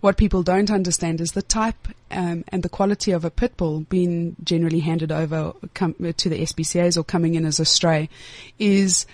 [0.00, 3.80] What people don't understand is the type um, and the quality of a pit bull
[3.80, 8.10] being generally handed over com- to the SPCA's or coming in as a stray
[8.60, 9.06] is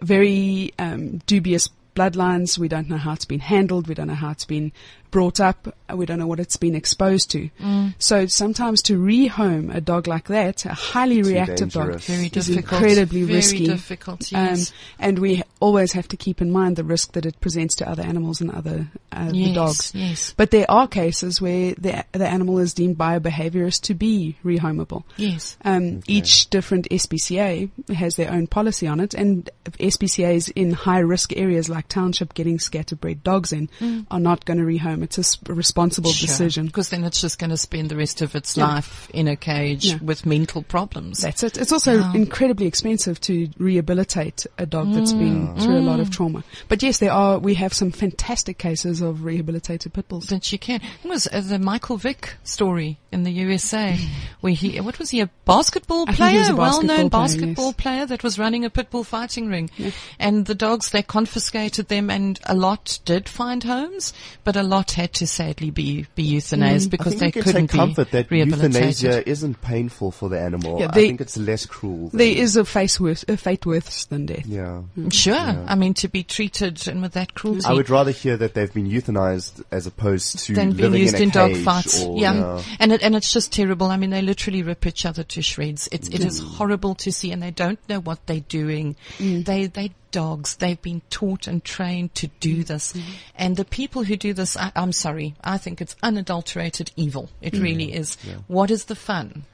[0.00, 1.68] very um, dubious
[1.98, 2.58] bloodlines.
[2.58, 3.88] We don't know how it's been handled.
[3.88, 4.70] We don't know how it's been
[5.10, 5.74] brought up.
[5.94, 7.48] We don't know what it's been exposed to.
[7.60, 7.94] Mm.
[7.98, 12.06] So sometimes to rehome a dog like that, a highly Too reactive dog, dangerous.
[12.06, 12.72] Very is difficult.
[12.82, 13.66] incredibly Very risky.
[13.66, 14.72] difficult, Um, yes.
[14.98, 18.02] and we always have to keep in mind the risk that it presents to other
[18.02, 19.92] animals and other uh, the yes, dogs.
[19.94, 23.94] yes, But there are cases where the the animal is deemed by a behaviourist to
[23.94, 25.04] be rehomable.
[25.16, 25.56] yes.
[25.64, 29.48] Um, Each different SPCA has their own policy on it, and
[29.80, 33.68] SPCA's in high risk areas like township getting scatterbred dogs in
[34.10, 34.97] are not going to rehome.
[35.02, 36.66] It's a responsible decision.
[36.66, 38.66] Because then it's just going to spend the rest of its Yeah.
[38.66, 39.98] life in a cage Yeah.
[40.02, 41.20] with mental problems.
[41.20, 41.56] That's it.
[41.58, 42.12] It's also Yeah.
[42.14, 46.44] incredibly expensive to rehabilitate a dog that's been through a lot of trauma.
[46.68, 47.38] But yes, there are.
[47.38, 50.26] We have some fantastic cases of rehabilitated pit bulls.
[50.28, 50.80] that you can.
[51.04, 53.98] It was uh, the Michael Vick story in the USA,
[54.40, 57.96] where he, what was he, a basketball I player, he was a well-known basketball player,
[57.96, 58.04] yes.
[58.04, 59.70] player that was running a pit bull fighting ring,
[60.18, 64.12] and the dogs they confiscated them, and a lot did find homes,
[64.44, 66.90] but a lot had to sadly be be euthanized Mm.
[66.90, 70.40] because I they think we couldn't take comfort be that euthanasia isn't painful for the
[70.40, 70.80] animal.
[70.80, 72.10] Yeah, I think it's less cruel.
[72.12, 74.46] There than- is a face worse, a fate worse than death.
[74.46, 74.82] Yeah.
[74.96, 75.06] Mm.
[75.06, 77.64] Mm, sure, I mean to be treated and with that cruelty.
[77.66, 81.20] I would rather hear that they've been euthanized as opposed to than being used in,
[81.20, 82.02] a in dog fights.
[82.02, 82.62] or- yeah.
[82.78, 83.88] and it, and it's just terrible.
[83.88, 85.88] I mean, they literally rip each other to shreds.
[85.92, 86.48] It's it is mm.
[86.54, 88.96] horrible to see, and they don't know what they're doing.
[89.18, 90.56] They they dogs.
[90.56, 92.62] They've been taught and trained to do mm-hmm.
[92.62, 93.12] this, mm-hmm.
[93.36, 97.30] and the people who do this, I, I'm sorry, I think it's unadulterated evil.
[97.40, 97.62] It mm.
[97.62, 98.16] really is.
[98.46, 99.44] What is the fun?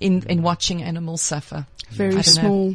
[0.00, 1.66] In, in watching animals suffer.
[1.90, 2.22] Very don't know.
[2.22, 2.74] small.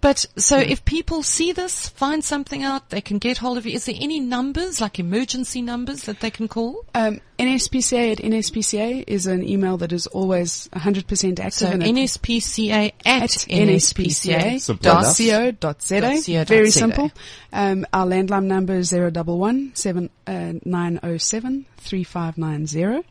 [0.00, 3.74] But so if people see this, find something out, they can get hold of you.
[3.74, 6.84] Is there any numbers, like emergency numbers that they can call?
[6.94, 11.52] Um, NSPCA at NSPCA is an email that is always 100% active.
[11.52, 14.80] So NSPCA at, at NSPCA.
[14.80, 15.16] Dot enough.
[15.16, 15.52] .co.za.
[15.52, 17.10] Dot co Very dot simple.
[17.52, 23.08] Um, our landline number is 011 7, uh, 907 3590.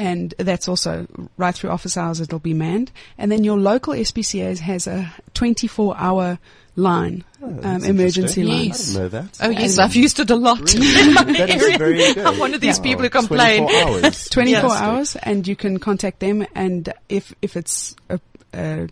[0.00, 2.90] And that's also right through office hours, it'll be manned.
[3.18, 6.38] And then your local SPCA has a 24 hour
[6.76, 8.46] line, um, Oh, That's emergency interesting.
[8.46, 8.58] line.
[8.58, 9.38] I didn't know that.
[9.42, 10.80] Oh yes, And- I've used it a lot in
[11.14, 11.78] my That is area.
[11.78, 12.18] very good.
[12.26, 12.82] I'm one of these Wow.
[12.84, 13.68] people who complain.
[13.68, 14.28] 24 hours.
[14.30, 14.80] 24 Yes.
[14.80, 18.18] hours and you can contact them and if, if it's a,
[18.54, 18.88] a,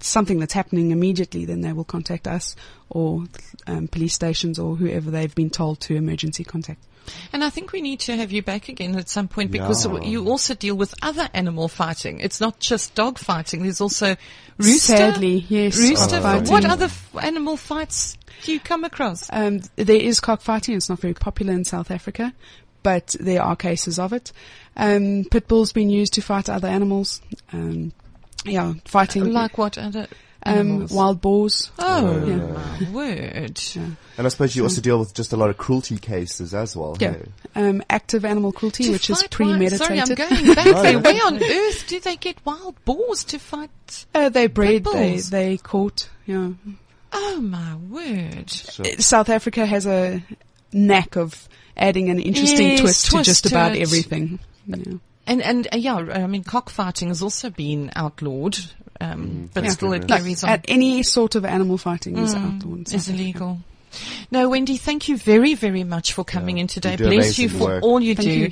[0.00, 2.54] something that's happening immediately, then they will contact us
[2.90, 3.24] or
[3.66, 6.84] um, police stations or whoever they've been told to emergency contact.
[7.32, 10.00] And I think we need to have you back again at some point because Yeah.
[10.02, 12.20] you also deal with other animal fighting.
[12.20, 13.62] It's not just dog fighting.
[13.62, 14.16] There's also
[14.58, 14.96] rooster.
[14.96, 15.76] Sadly, yes.
[15.78, 16.20] Rooster.
[16.20, 16.50] cockfighting.
[16.52, 19.28] what other f- animal fights do you come across?
[19.32, 20.76] Um, there is cockfighting.
[20.76, 22.32] It's not very popular in South Africa,
[22.82, 24.32] but there are cases of it.
[24.76, 27.20] Um, pit bulls being used to fight other animals.
[27.52, 27.92] Um,
[28.44, 30.06] yeah, fighting Like what other
[30.46, 31.70] um, wild boars.
[31.78, 32.36] oh, Yeah.
[32.36, 33.60] my word.
[33.74, 33.82] Yeah.
[34.16, 36.96] And I suppose you also deal with just a lot of cruelty cases as well.
[37.00, 37.12] Yeah.
[37.54, 37.68] hey?
[37.68, 39.78] Um, active animal cruelty, To which is premeditated.
[39.86, 40.98] Sorry, I'm going back there.
[41.00, 44.06] Where on earth do they get wild boars to fight?
[44.14, 46.50] Uh, they bred, they, they caught, yeah.
[47.12, 48.48] Oh my word.
[48.50, 50.22] So, Uh, South Africa has a
[50.72, 53.80] knack of adding an interesting Yes, twist, to just to about it.
[53.82, 54.38] everything.
[54.66, 54.76] Yeah.
[55.26, 58.58] And and uh, yeah, I mean cockfighting has also been outlawed,
[59.00, 59.70] um, but Yeah.
[59.70, 60.50] still it No, carries on.
[60.50, 62.80] At any sort of animal fighting is Mm, outlawed.
[62.92, 63.22] is South Africa.
[63.22, 63.58] illegal.
[64.30, 66.96] No, Wendy, thank you very, very much for coming Yeah, in today.
[66.96, 67.82] Bless you for work.
[67.82, 68.34] all you Thank do.
[68.34, 68.50] you.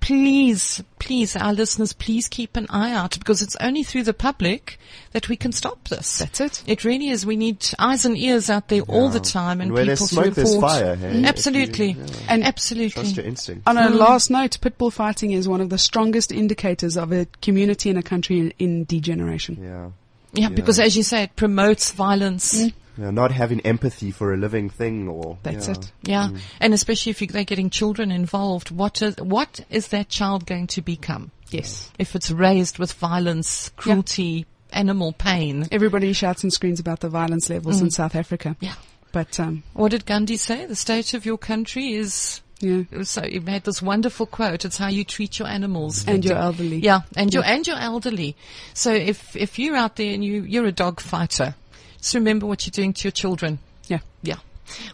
[0.00, 4.78] Please, please, our listeners, please keep an eye out because it's only through the public
[5.12, 6.18] that we can stop this.
[6.18, 6.62] That's it.
[6.66, 7.24] It really is.
[7.26, 10.10] We need eyes and ears out there all the time and, And where people there's
[10.10, 10.72] smoke, to there's report.
[10.72, 10.96] fire.
[10.96, 11.24] Hey?
[11.24, 11.90] Absolutely.
[11.92, 12.14] You- yeah.
[12.28, 12.90] And Absolutely.
[12.90, 13.68] Trust your instinct.
[13.68, 13.98] On a Mm.
[13.98, 17.98] last note, pit bull fighting is one of the strongest indicators of a community and
[17.98, 19.58] a country in, in degeneration.
[19.62, 19.90] Yeah.
[20.32, 22.54] Yeah, because as you say, it promotes violence.
[22.62, 22.72] Mm.
[23.00, 25.38] Yeah, not having empathy for a living thing or.
[25.42, 25.74] That's yeah.
[25.74, 25.92] it.
[26.02, 26.28] Yeah,
[26.60, 30.66] and especially if you, they're getting children involved, what is what is that child going
[30.68, 31.90] to become Yes.
[31.98, 35.66] if it's raised with violence, cruelty, animal pain?
[35.72, 38.56] Everybody shouts and screams about the violence levels in South Africa.
[38.60, 38.74] Yeah.
[39.12, 40.66] But, um, What did Gandhi say?
[40.66, 42.42] The state of your country is.
[42.60, 42.82] yeah.
[43.02, 44.64] So you had this wonderful quote.
[44.64, 46.78] It's how you treat your animals And your elderly.
[46.78, 48.36] Yeah, and your and your elderly.
[48.74, 51.54] So if if you're out there and you you're a dog fighter,
[52.00, 53.58] just remember what you're doing to your children.
[53.86, 54.00] Yeah.
[54.22, 54.36] Yeah.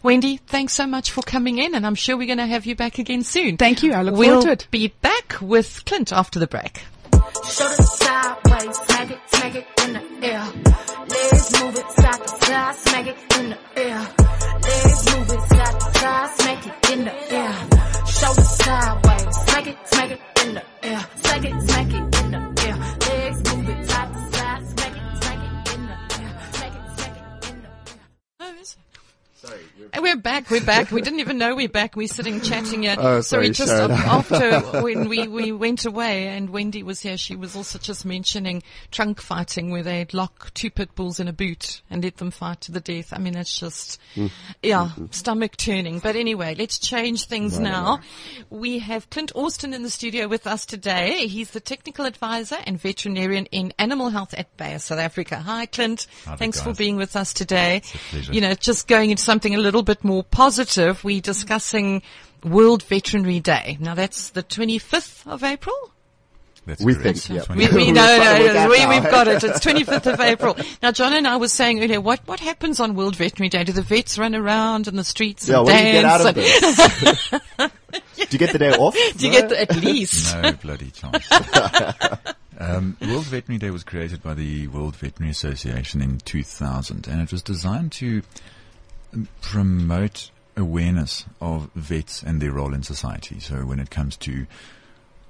[0.03, 2.75] Wendy, thanks so much for coming in, and I'm sure we're going to have you
[2.75, 3.57] back again soon.
[3.57, 3.93] Thank you.
[3.93, 4.69] I look we'll forward to it.
[4.73, 6.83] We'll be back with Clint after the break.
[7.13, 10.41] Shoulder sideways, smack it, smack it in the air.
[11.09, 13.99] Legs move it side to side, smack it in the air.
[14.63, 17.55] Legs move it side to side, smack it in the air.
[18.07, 21.07] Shoulders sideways, smack it, smack it in the air.
[21.17, 22.26] Smack it, smack it
[29.93, 30.91] And we're back, we're back.
[30.91, 31.97] We didn't even know we're back.
[31.97, 32.97] We're sitting chatting here.
[33.07, 33.93] Oh, sorry, just Sharon.
[33.93, 38.05] af- after when we, we went away and Wendy was here, she was also just
[38.05, 42.31] mentioning trunk fighting where they'd lock two pit bulls in a boot and let them
[42.31, 43.13] fight to the death.
[43.13, 44.31] I mean, it's just, mm.
[44.63, 45.07] yeah, mm-hmm.
[45.11, 46.01] stomach turning.
[46.01, 48.01] But anyway, let's change things now.
[48.51, 51.27] We have Clint Austin in the studio with us today.
[51.29, 55.37] He's the technical advisor and veterinarian in animal health at Bayer, South Africa.
[55.37, 56.07] Hi, Clint.
[56.25, 57.77] Howdy, Thanks for being with us today.
[57.77, 58.33] a pleasure.
[58.33, 62.01] You know, just going into something a little bit more positive, we're discussing
[62.43, 63.77] World Veterinary Day.
[63.79, 65.77] Now that's the 25th of April?
[66.65, 67.19] That's We correct.
[67.19, 67.55] think, yeah.
[67.55, 69.45] We, we, We've no, got it no, we, we've got it.
[69.45, 70.57] It's 25th of April.
[70.83, 73.63] Now, John and I were saying earlier, what, what happens on World Veterinary Day?
[73.65, 76.23] Do the vets run around in the streets Yeah, and what do you get dance?
[76.23, 77.31] out of this?
[78.17, 78.97] do you get the day off?
[79.19, 80.35] Do you get the, at least?
[80.35, 81.29] No bloody chance.
[82.59, 87.31] um, World Veterinary Day was created by the World Veterinary Association in 2000, and it
[87.31, 88.23] was designed to
[89.41, 93.41] promote awareness of vets and their role in society.
[93.41, 94.47] So when it comes to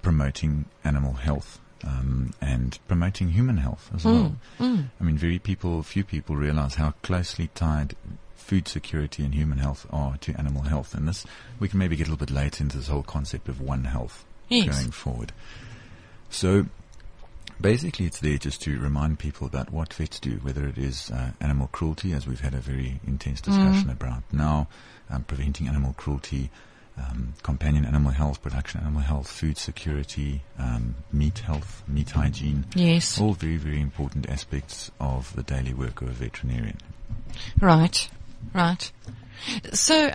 [0.02, 4.36] promoting animal health um, and promoting human health as well.
[4.60, 7.94] I mean, very people, few people realize how closely tied
[8.36, 10.94] food security and human health are to animal health.
[10.94, 11.26] And this,
[11.58, 14.24] we can maybe get a little bit later into this whole concept of one health
[14.48, 14.76] Yes.
[14.78, 15.32] going forward.
[16.30, 16.66] So
[17.60, 21.30] basically it's there just to remind people about what vets do, whether it is uh,
[21.40, 24.68] animal cruelty, as we've had a very intense discussion about now,
[25.10, 26.50] um, preventing animal cruelty,
[26.98, 32.64] um, companion animal health, production animal health, food security, um, meat health, meat hygiene.
[32.74, 33.20] Yes.
[33.20, 36.78] All very, very important aspects of the daily work of a veterinarian.
[37.60, 38.08] Right,
[38.54, 38.90] right.
[39.72, 40.12] So,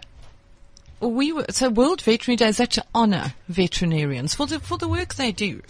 [0.99, 4.87] we were, so World Veterinary Day is that to honour veterinarians for the, for the
[4.87, 5.61] work they do,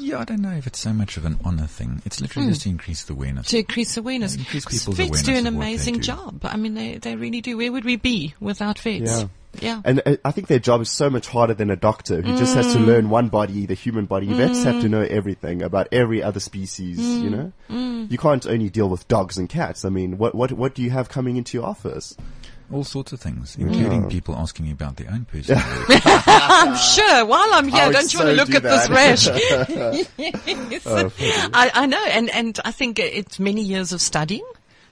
[0.00, 2.00] Yeah, I don't know if it's so much of an honor thing.
[2.04, 3.48] It's literally just to increase the awareness.
[3.48, 4.34] to increase awareness.
[4.36, 6.00] Yeah, increase 'Cause people's vets do an of what they amazing do.
[6.00, 6.40] job.
[6.44, 7.56] I mean, they, they really do.
[7.56, 9.10] Where would we be without vets?
[9.10, 9.28] Yeah.
[9.60, 9.80] Yeah.
[9.84, 12.54] And uh, I think their job is so much harder than a doctor who just
[12.54, 12.72] has Mm.
[12.74, 14.26] to learn one body, the human body.
[14.26, 17.22] Vets have to know everything about every other species, Mm.
[17.22, 17.52] you know?
[18.10, 19.84] You can't only deal with dogs and cats.
[19.84, 22.14] I mean, what, what, what do you have coming into your office?
[22.70, 25.88] All sorts of things, including people asking me about their own personal work.
[26.04, 27.24] I'm sure.
[27.24, 29.28] While I'm here, don't you want to look do at this rash?
[30.18, 30.86] Yes.
[31.54, 34.44] I, I know, and and I think it's many years of studying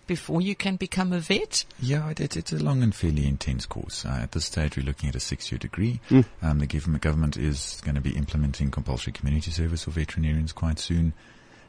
[0.06, 1.64] before you can become a vet.
[1.80, 4.04] Yeah, it, it, it's a long and fairly intense course.
[4.04, 6.00] Uh, at this stage, we're looking at a six-year degree.
[6.08, 6.20] Hmm.
[6.42, 10.78] Um, the government, government is going to be implementing compulsory community service for veterinarians quite
[10.78, 11.12] soon.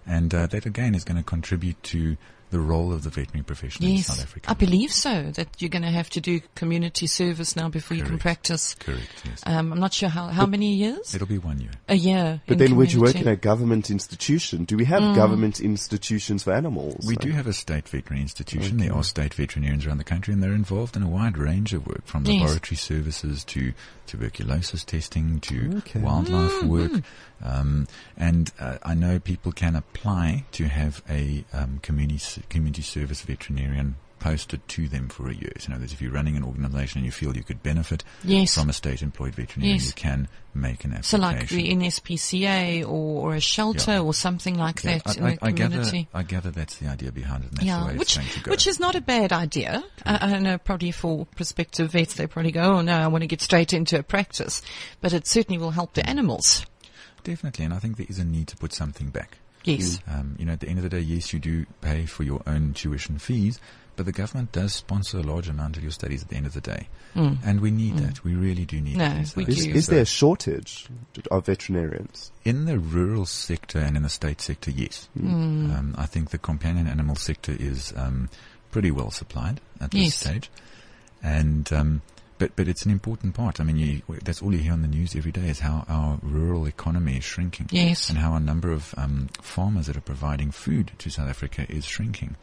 [0.05, 2.17] And uh, that, again, is going to contribute to
[2.49, 4.49] the role of the veterinary profession in South Africa.
[4.49, 5.31] I believe so.
[5.31, 8.73] That you're going to have to do community service now before you can practice.
[8.75, 9.43] Correct, yes.
[9.45, 11.13] Um, I'm not sure how how many years.
[11.13, 11.71] It'll be one year.
[11.89, 12.41] A year.
[12.47, 14.63] But in then would you work in a government institution?
[14.65, 15.15] Do we have Mm.
[15.15, 17.05] government institutions for animals?
[17.05, 18.77] We do have a state veterinary institution.
[18.77, 21.85] There are state veterinarians around the country, and they're involved in a wide range of
[21.85, 22.41] work, from Yes.
[22.41, 23.73] laboratory services to
[24.07, 25.99] tuberculosis testing to Okay.
[25.99, 26.67] wildlife Mm-hmm.
[26.67, 27.03] work.
[27.43, 33.21] Um, and uh, I know people can apply to have a um, community community service
[33.21, 35.51] veterinarian posted to them for a year.
[35.59, 38.03] So, in other words, if you're running an organisation and you feel you could benefit
[38.23, 38.55] Yes.
[38.55, 39.87] from a state-employed veterinarian, Yes.
[39.87, 41.03] you can make an application.
[41.03, 43.99] So like the NSPCA or, or a shelter Yeah.
[44.01, 46.07] or something like Yeah, that in I, the I, I gather, community.
[46.13, 48.27] I gather that's the idea behind it, and that's the Yeah, way which it's going
[48.29, 48.51] to go.
[48.51, 49.83] which is not a bad idea.
[50.05, 53.27] I, I know probably for prospective vets, they probably go, "Oh no, I want to
[53.27, 54.61] get straight into a practice,"
[55.01, 56.65] but it certainly will help the animals.
[57.23, 59.37] Definitely, and I think there is a need to put something back.
[59.67, 62.23] Yes, Um, you know, at the end of the day, yes, you do pay for
[62.23, 63.59] your own tuition fees,
[63.95, 66.53] but the government does sponsor a large amount of your studies at the end of
[66.53, 66.87] the day.
[67.15, 68.23] And we need that.
[68.23, 68.99] We really do need Mm.
[68.99, 69.35] No, that.
[69.35, 69.71] we Is, do.
[69.71, 70.85] is there a shortage
[71.31, 72.31] of veterinarians?
[72.45, 75.09] In the rural sector and in the state sector, yes.
[75.19, 75.75] Mm.
[75.75, 78.29] Um, I think the companion animal sector is um,
[78.69, 80.15] pretty well supplied at this Yes.
[80.15, 80.51] stage.
[81.23, 82.01] And um,
[82.37, 83.59] but but it's an important part.
[83.59, 86.19] I mean, you, that's all you hear on the news every day is how our
[86.21, 87.67] rural economy is shrinking.
[87.71, 88.09] Yes.
[88.09, 91.85] And how a number of um, farmers that are providing food to South Africa is
[91.85, 92.35] shrinking.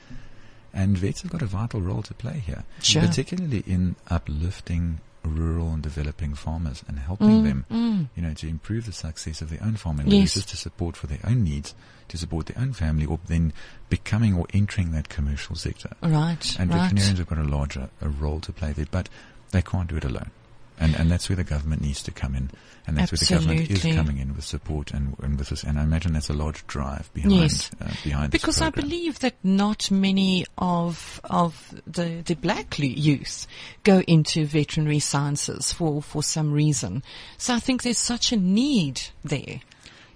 [0.73, 3.03] And vets have got a vital role to play here, Sure.
[3.03, 8.85] particularly in uplifting rural and developing farmers and Mm, helping them, you know, to improve
[8.87, 10.35] the success of their own farming, Yes.
[10.45, 11.75] to support for their own needs,
[12.09, 13.53] to support their own family, or then
[13.89, 15.91] becoming or entering that commercial sector.
[16.03, 16.83] right, And right.
[16.91, 19.09] veterinarians have got a larger a role to play there, but
[19.55, 20.31] they can't do it alone.
[20.77, 22.51] And, and that's where the government needs to come in.
[22.87, 25.63] And that's where the government is coming in with support and, and with this.
[25.63, 27.71] And I imagine that's a large drive behind, Yes.
[27.81, 33.47] uh, behind this Because I believe that not many of of the the black youth
[33.85, 37.05] go into veterinary sciences for for some reason.
[37.39, 39.61] So I think there's such a need there.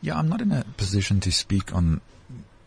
[0.00, 2.00] Yeah, I'm not in a position to speak on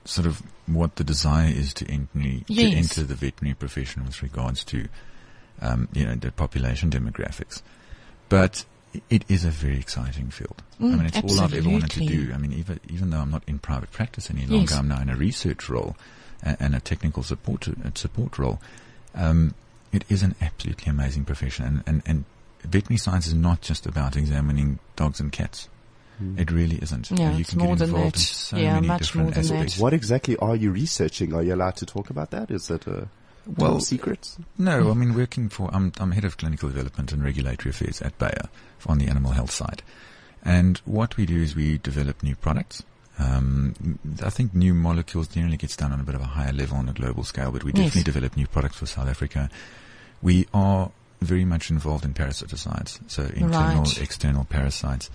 [0.05, 2.07] sort of what the desire is to enter,
[2.47, 4.88] to enter the veterinary profession with regards to,
[5.62, 7.62] um, you know, the population demographics.
[8.30, 8.66] But
[9.09, 10.62] it is a very exciting field.
[10.80, 12.32] I Mm, mean, it's all I've ever wanted to do.
[12.34, 14.74] I mean, even, even though I'm not in private practice any longer, Yes.
[14.74, 15.95] I'm now in a research role
[16.43, 18.59] and, and a technical support, support role.
[19.16, 19.53] Um,
[19.91, 22.26] it is an absolutely amazing profession and, and, and
[22.64, 25.68] veterinary science is not just about examining dogs and cats.
[26.38, 27.09] It really isn't.
[27.09, 28.20] Yeah, you it's can more get than involved that.
[28.20, 29.53] in so Yeah, many much different more than that.
[29.55, 29.78] aspects.
[29.80, 31.34] What exactly are you researching?
[31.34, 32.51] Are you allowed to talk about that?
[32.51, 33.07] Is that a
[33.45, 34.37] Well, secrets?
[34.57, 38.17] No, I mean working for I'm I'm head of clinical development and regulatory affairs at
[38.19, 38.49] Bayer
[38.87, 39.81] on the animal health side,
[40.43, 42.83] and what we do is we develop new products.
[43.19, 46.77] Um, I think new molecules generally gets done on a bit of a higher level
[46.77, 47.85] on a global scale, but we Yes.
[47.87, 49.49] definitely develop new products for South Africa.
[50.21, 54.01] We are very much involved in parasiticides, so internal, Right.
[54.01, 55.09] external parasites.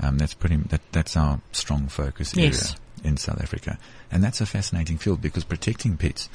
[0.00, 0.56] Um, that's pretty.
[0.56, 2.74] That that's our strong focus area Yes.
[3.04, 3.78] in South Africa,
[4.10, 6.28] and that's a fascinating field because protecting pets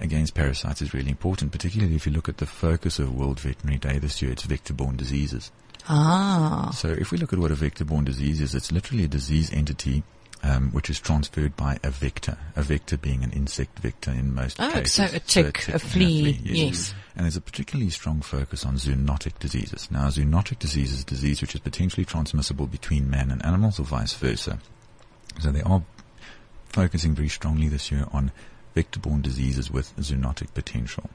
[0.00, 3.78] against parasites is really important, particularly if you look at the focus of World Veterinary
[3.78, 5.50] Day this year, it's vector-borne diseases.
[5.88, 9.52] Ah, So if we look at what a vector-borne disease is, it's literally a disease
[9.52, 10.02] entity
[10.42, 14.58] um, which is transferred by a vector, a vector being an insect vector in most
[14.58, 14.74] cases.
[14.74, 14.94] Oh, cases.
[14.94, 16.94] so a tick, a and flea, yes.
[17.16, 19.90] And there's a particularly strong focus on zoonotic diseases.
[19.90, 23.80] Now, a zoonotic disease is a disease which is potentially transmissible between man and animals
[23.80, 24.58] or vice versa.
[25.40, 25.82] So they are
[26.68, 28.30] focusing very strongly this year on
[28.78, 31.06] vector-borne diseases with zoonotic potential.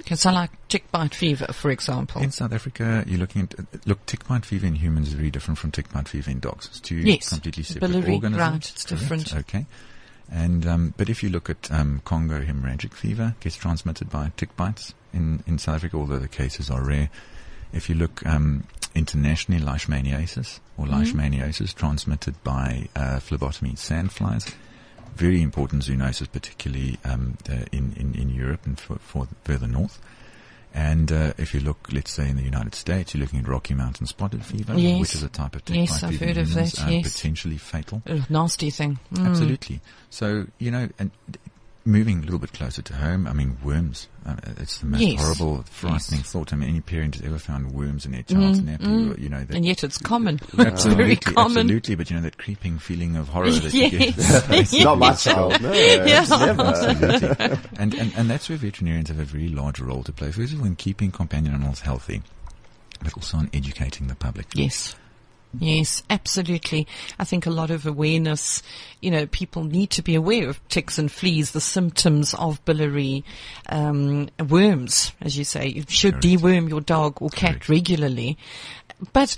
[0.00, 0.16] okay.
[0.16, 2.22] So like tick bite fever, for example.
[2.22, 5.58] In South Africa, you're looking at, look, tick bite fever in humans is very different
[5.58, 6.66] from tick bite fever in dogs.
[6.66, 7.28] It's two Yes.
[7.28, 8.40] completely separate Biliary, organisms.
[8.40, 9.34] right, it's Correct, different.
[9.42, 9.66] Okay.
[10.32, 14.56] And, um, but if you look at, um, Congo hemorrhagic fever, gets transmitted by tick
[14.56, 17.10] bites in, in South Africa, although the cases are rare.
[17.72, 20.94] If you look, um, internationally, leishmaniasis or Mm-hmm.
[20.96, 24.44] leishmaniasis transmitted by, uh, Phlebotomus sandflies.
[25.16, 30.00] Very important zoonosis, particularly, um, uh, in, in, in Europe and for, for further north.
[30.76, 33.74] And uh, if you look, let's say in the United States, you're looking at Rocky
[33.74, 35.00] Mountain spotted fever, Yes.
[35.00, 37.12] which is a type of tick Yes, I've heard of that, uh, yes.
[37.14, 38.02] potentially fatal.
[38.28, 38.98] Nasty thing.
[39.14, 39.26] Mm.
[39.28, 39.80] Absolutely.
[40.10, 41.12] So you know, and
[41.86, 44.08] moving a little bit closer to home, I mean, worms.
[44.26, 45.20] Uh, it's the most Yes.
[45.20, 46.52] horrible, frightening thought.
[46.52, 49.40] I mean, any parent has ever found worms in their child's nappy, or, you know,
[49.40, 50.36] that Mm, And yet it's common.
[50.52, 51.58] it's absolutely, very common.
[51.66, 51.94] absolutely.
[51.96, 54.70] But you know, that creeping feeling of horror that you Yes.
[54.72, 54.84] get.
[54.84, 55.60] Not my child.
[55.60, 56.24] No, Yeah.
[56.28, 56.62] never.
[56.62, 57.58] Absolutely.
[57.78, 60.30] and, and, and that's where veterinarians have a very large role to play.
[60.32, 62.22] First of all, in keeping companion animals healthy,
[63.02, 64.46] but also in educating the public.
[64.54, 64.94] Yes.
[65.60, 66.86] Yes, absolutely.
[67.18, 68.62] I think a lot of awareness,
[69.00, 73.24] you know, people need to be aware of ticks and fleas, the symptoms of biliary
[73.68, 75.68] um, worms, as you say.
[75.68, 76.24] You should Correct.
[76.26, 77.68] deworm your dog or cat Correct.
[77.68, 78.36] regularly.
[79.12, 79.36] But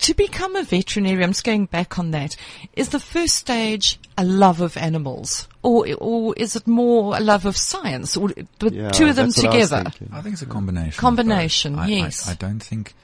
[0.00, 2.34] to become a veterinarian, I'm just going back on that,
[2.74, 5.46] is the first stage a love of animals?
[5.62, 8.16] Or, or is it more a love of science?
[8.16, 9.92] Or the Yeah, two of them that's what I together?
[10.12, 10.88] I think it's a combination.
[10.88, 11.00] of both.
[11.00, 12.28] Combination, I- I- yes.
[12.28, 12.94] I, don't think that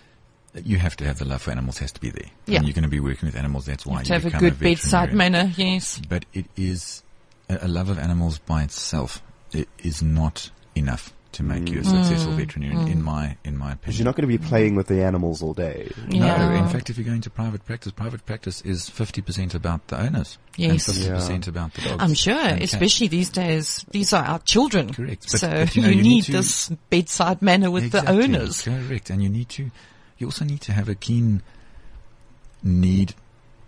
[0.64, 2.30] you have to have the love for animals has to be there.
[2.46, 2.58] Yeah.
[2.58, 3.66] And you're going to be working with animals.
[3.66, 6.00] That's why to have a become good bedside manner, yes.
[6.08, 7.02] But it is
[7.48, 9.22] a, a love of animals by itself.
[9.52, 12.36] It is not enough to make you a successful Mm.
[12.36, 13.98] veterinarian, in my in my Because opinion.
[13.98, 15.90] you're not going to be playing with the animals all day.
[16.08, 20.00] No, in fact, if you go into private practice, private practice is 50% about the
[20.00, 20.38] owners.
[20.56, 20.88] Yes.
[20.88, 20.96] And
[21.44, 22.02] 50% about the dogs.
[22.02, 22.72] I'm sure, and cats.
[22.72, 24.94] especially these days, these are our children.
[24.94, 25.26] Correct.
[25.30, 28.16] But- so but, you, you you need, need to- this bedside manner with Exactly.
[28.16, 28.62] the owners.
[28.62, 29.10] Correct.
[29.10, 29.70] And you need to,
[30.18, 31.42] you also need to have a keen
[32.62, 33.14] need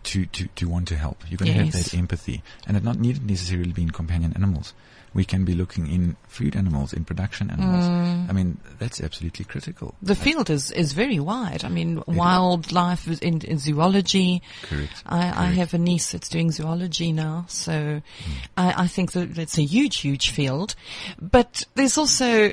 [0.05, 1.23] to, to, to want to help.
[1.29, 2.43] You're going to have that empathy.
[2.67, 4.73] And it not needed necessarily be in companion animals.
[5.15, 7.87] We can be looking in food animals, in production animals.
[7.87, 8.29] Mm.
[8.29, 9.95] I mean, that's absolutely critical.
[10.03, 11.65] The field is, is very wide.
[11.65, 14.43] I mean, wildlife is in, in zoology.
[14.63, 15.03] Correct.
[15.07, 18.33] I, I have a niece that's doing zoology now, so Hmm.
[18.57, 20.75] I, I think that that's a huge, huge field.
[21.21, 22.53] But there's also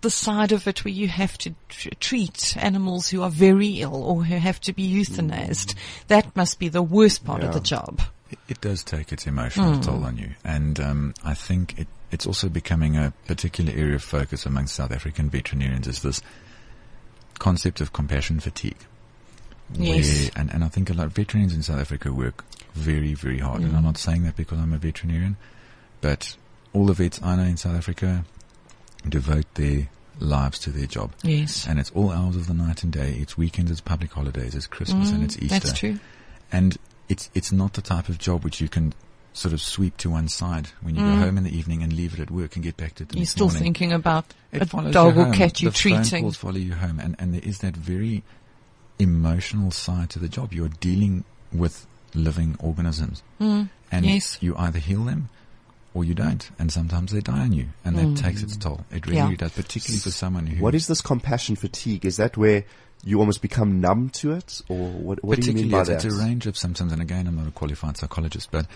[0.00, 4.02] the side of it where you have to tr- treat animals who are very ill
[4.02, 5.74] or who have to be euthanized.
[6.08, 8.00] That must be the worst part of the job.
[8.30, 9.80] It, it does take its emotional Hmm.
[9.80, 10.30] toll on you.
[10.44, 14.92] And um, I think it, it's also becoming a particular area of focus among South
[14.92, 16.22] African veterinarians is this
[17.38, 18.76] concept of compassion fatigue.
[19.74, 20.30] Yes.
[20.34, 22.44] Where, and, and I think a lot of veterinarians in South Africa work
[22.74, 23.62] very, very hard.
[23.62, 25.36] And I'm not saying that because I'm a veterinarian,
[26.00, 26.36] but
[26.72, 28.24] all the vets I know in South Africa
[29.08, 29.88] devote their
[30.18, 31.12] lives to their job.
[31.22, 31.66] Yes.
[31.66, 33.16] And it's all hours of the night and day.
[33.20, 35.46] It's weekends, it's public holidays, it's Christmas and it's Easter.
[35.56, 35.98] Mm, That's true.
[36.52, 36.76] And
[37.08, 38.92] it's it's not the type of job which you can
[39.32, 42.12] sort of sweep to one side when you go home in the evening and leave
[42.14, 43.18] it at work and get back to it the Mm.
[43.18, 43.62] You're still morning.
[43.62, 45.32] thinking about It a follows dog you or home.
[45.34, 46.22] cat you're the phone treating.
[46.24, 48.22] calls follow you home, and and there is that very
[48.98, 50.52] emotional side to the job.
[50.52, 54.04] You're dealing with living organisms, and Mm.
[54.04, 54.36] yes.
[54.40, 55.28] you either heal them
[55.94, 58.84] or you don't, and sometimes they die on you, and that takes its toll.
[58.92, 59.30] It really Mm.
[59.30, 59.36] Yeah.
[59.36, 62.04] does, particularly for someone who What is this compassion fatigue?
[62.06, 62.64] Is that where
[63.02, 65.24] you almost become numb to it, or what?
[65.24, 66.04] What do you mean by it's, that?
[66.04, 68.66] it's a range of symptoms, and again, I'm not a qualified psychologist, but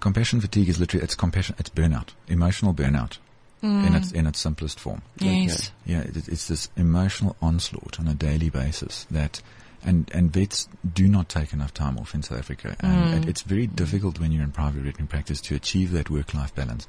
[0.00, 3.18] compassion fatigue is literally it's compassion, it's burnout, emotional burnout
[3.62, 5.02] in its in its simplest form.
[5.18, 5.72] Yes.
[5.84, 9.40] Yeah, it, it's this emotional onslaught on a daily basis that,
[9.84, 13.28] and and vets do not take enough time off in South Africa, and it, mm.
[13.28, 16.86] it's very difficult when you're in private veterinary practice to achieve that work-life balance.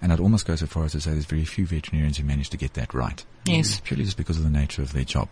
[0.00, 2.50] And I'd almost go so far as to say there's very few veterinarians who manage
[2.50, 3.24] to get that right.
[3.46, 3.80] Yes.
[3.80, 5.28] purely just because of the nature of their job.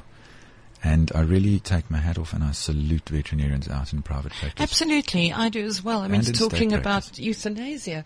[0.82, 4.62] And I really take my hat off and I salute veterinarians out in private practice.
[4.62, 6.00] Absolutely, I do as well.
[6.00, 8.04] I mean, talking about euthanasia,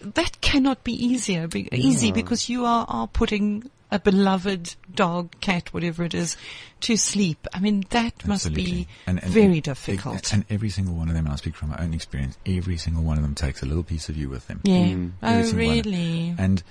[0.00, 5.72] that cannot be easier, be, easy because you are, are putting a beloved dog, cat,
[5.74, 6.36] whatever it is,
[6.80, 7.46] to sleep.
[7.52, 10.32] I mean, that must be And- and- very and- difficult.
[10.32, 13.02] And every single one of them, and I speak from my own experience, every single
[13.02, 14.60] one of them takes a little piece of you with them.
[14.64, 14.76] yeah.
[14.84, 15.12] Mm.
[15.22, 15.76] Every Oh, single one.
[15.76, 16.34] really?
[16.38, 16.62] And,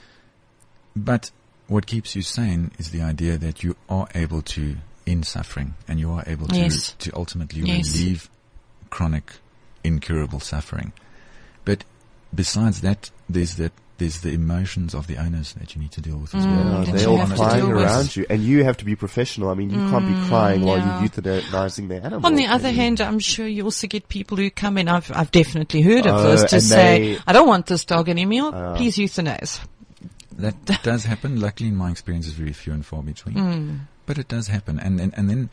[0.96, 1.32] but
[1.68, 6.00] what keeps you sane is the idea that you are able to end suffering and
[6.00, 6.96] you are able to, Yes.
[7.00, 7.94] to ultimately Yes.
[7.96, 8.30] relieve
[8.90, 9.34] chronic,
[9.84, 10.94] incurable suffering.
[11.66, 11.84] But
[12.34, 16.18] besides that, there's that, there's the emotions of the owners that you need to deal
[16.18, 16.84] with as Mm, well.
[16.86, 17.84] Yeah, they're all have to crying deal with.
[17.84, 19.50] around you, and you have to be professional.
[19.50, 22.26] I mean, you can't be crying while you're euthanizing the animal.
[22.26, 24.88] On the other hand, I'm sure you also get people who come in.
[24.88, 28.10] I've I've definitely heard of Oh, this to say, they- "I don't want this dog
[28.10, 28.74] anymore.
[28.78, 29.60] Please euthanize."
[30.38, 31.40] That does happen.
[31.42, 33.36] Luckily, in my experience, is very few and far between.
[33.36, 33.76] Hmm.
[34.06, 35.50] But it does happen, and and, and then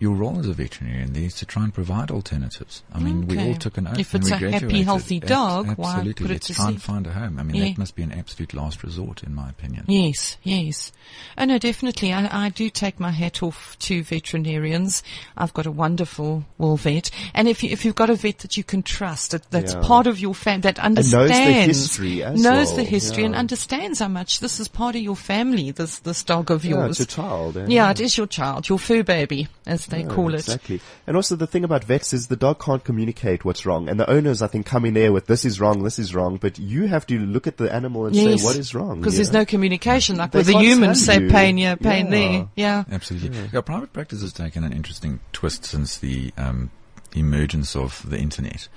[0.00, 2.82] your role as a veterinarian there is to try and provide alternatives.
[2.92, 5.94] I mean, we all took an oath If it's we a happy, healthy dog, why
[5.96, 6.12] absolutely.
[6.24, 6.82] put it Let's to try and sleep?
[6.82, 7.38] find a home.
[7.38, 7.64] I mean, Yeah.
[7.70, 9.84] that must be an absolute last resort, in my opinion.
[9.88, 10.92] Yes, yes.
[11.36, 12.12] Oh no, definitely.
[12.12, 15.02] I, I do take my hat off to veterinarians.
[15.36, 17.10] I've got a wonderful wool vet.
[17.34, 19.80] And if you, if you've got a vet that you can trust, that, that's Yeah.
[19.82, 23.24] part of your family, that understands, knows understands, the history as knows well, the history
[23.24, 26.78] and understands how much this is part of your family, this, this dog of yours.
[26.78, 27.00] yeah, yours.
[27.00, 27.56] it's your child.
[27.56, 27.66] eh?
[27.68, 30.40] Yeah, it is your child, your fur baby, as they Yeah, call it.
[30.40, 30.80] Exactly.
[31.06, 33.88] And also the thing about vets is the dog can't communicate what's wrong.
[33.88, 36.36] And the owners, I think, come in there with this is wrong, this is wrong.
[36.36, 39.00] But you have to look at the animal and say what is wrong.
[39.00, 39.40] Because you there's know?
[39.40, 41.28] no communication, like They with the humans say you.
[41.30, 42.10] pain here, pain Yeah.
[42.10, 42.48] there.
[42.56, 42.84] Yeah.
[42.90, 43.48] Absolutely.
[43.52, 43.60] Yeah.
[43.60, 46.70] private practice has taken an interesting twist since the um,
[47.14, 48.68] emergence of the internet.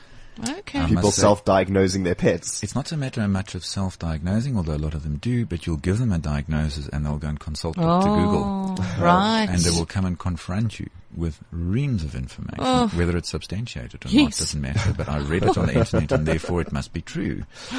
[0.50, 0.80] Okay.
[0.80, 2.64] Um, People say- self-diagnosing their pets.
[2.64, 5.78] It's not a matter much of self-diagnosing, although a lot of them do, but you'll
[5.78, 8.08] give them a diagnosis and they'll go and consult Dr.
[8.08, 8.76] Google.
[8.80, 9.48] Oh, right.
[9.50, 12.88] And they will come and confront you with reams of information, Oh.
[12.96, 14.40] whether it's substantiated or not Yes.
[14.40, 14.94] doesn't matter.
[14.94, 17.44] But I read it on the internet, and therefore it must be true.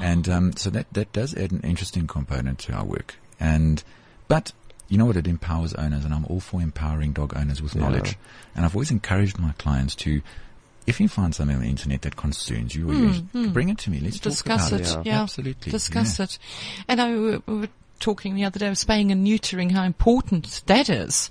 [0.00, 3.16] And um, so that that does add an interesting component to our work.
[3.40, 3.82] And
[4.28, 4.52] but
[4.88, 5.16] you know what?
[5.16, 8.16] It empowers owners, and I'm all for empowering dog owners with knowledge.
[8.54, 10.22] And I've always encouraged my clients to.
[10.88, 13.90] If you find something on the internet that concerns you, or you bring it to
[13.90, 14.00] me.
[14.00, 14.90] Let's discuss it.
[14.92, 15.70] about Yeah, Absolutely.
[15.70, 16.24] discuss yeah.
[16.24, 16.38] it.
[16.88, 17.68] And I we we were
[18.00, 21.30] talking the other day of spaying and neutering, how important that is.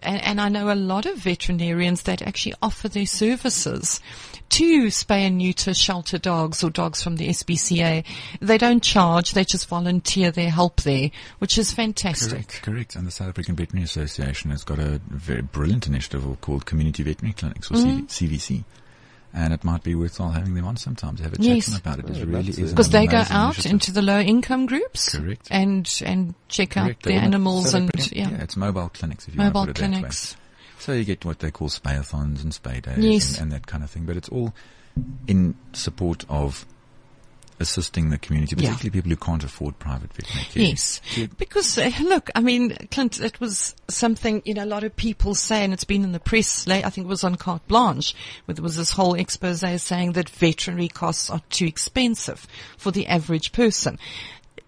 [0.00, 4.00] And, and I know a lot of veterinarians that actually offer their services
[4.50, 8.04] to spay and neuter shelter dogs or dogs from the SPCA.
[8.40, 12.30] They don't charge; they just volunteer their help there, which is fantastic.
[12.30, 12.96] Correct, correct.
[12.96, 17.34] And the South African Veterinary Association has got a very brilliant initiative called Community Veterinary
[17.34, 18.06] Clinics, or Mm.
[18.08, 18.64] CV, CVC.
[19.34, 21.70] And it might be worthwhile having them on sometimes, to have a chat Yes.
[21.70, 22.08] to about it.
[22.08, 23.72] It oh, really that's is Because they go out initiative.
[23.72, 25.48] into the low income groups, Correct.
[25.50, 26.88] and and check Correct.
[27.00, 29.68] out They their animals South and African- yeah, it's mobile clinics if you mobile want
[29.68, 29.98] to put it that way.
[30.00, 30.36] clinics.
[30.78, 33.32] So you get what they call spayathons and spay days Yes.
[33.34, 34.04] and, and that kind of thing.
[34.06, 34.54] But it's all
[35.26, 36.64] in support of
[37.60, 38.70] assisting the community, Yeah.
[38.70, 40.62] particularly people who can't afford private veterinary care.
[40.62, 41.00] Yes,
[41.36, 45.34] because uh, look, I mean, Clint, it was something you know a lot of people
[45.34, 46.66] say, and it's been in the press.
[46.66, 50.12] Late, I think it was on Carte Blanche, where there was this whole expose saying
[50.12, 52.46] that veterinary costs are too expensive
[52.76, 53.98] for the average person.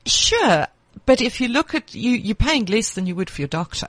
[0.07, 0.67] Sure,
[1.07, 3.89] but if you look at you, you're paying less than you would for your doctor.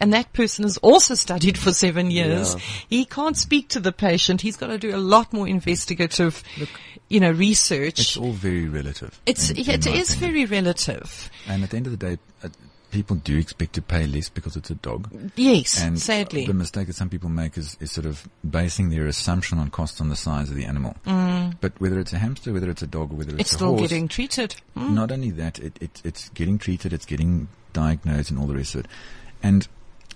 [0.00, 2.54] And that person has also studied for seven years.
[2.88, 4.40] He can't speak to the patient.
[4.40, 6.42] He's got to do a lot more investigative,
[7.08, 8.00] you know, research.
[8.00, 9.20] It's all very relative.
[9.26, 10.32] It's, in- yeah, in it is opinion.
[10.32, 11.30] very relative.
[11.48, 12.48] And at the end of the day, uh,
[12.90, 15.08] people do expect to pay less because it's a dog.
[15.34, 16.44] Yes, And sadly.
[16.46, 19.98] the mistake that some people make is, is sort of basing their assumption on cost
[20.00, 20.94] on the size of the animal.
[21.60, 23.40] But whether it's a hamster, whether it's a dog, whether it's, Mm.
[23.40, 24.56] it's a still horse, getting treated.
[24.76, 24.90] Mm.
[24.94, 28.74] not only that, it, it, it's getting treated, it's getting diagnosed, and all the rest
[28.74, 28.86] of it.
[29.42, 29.66] And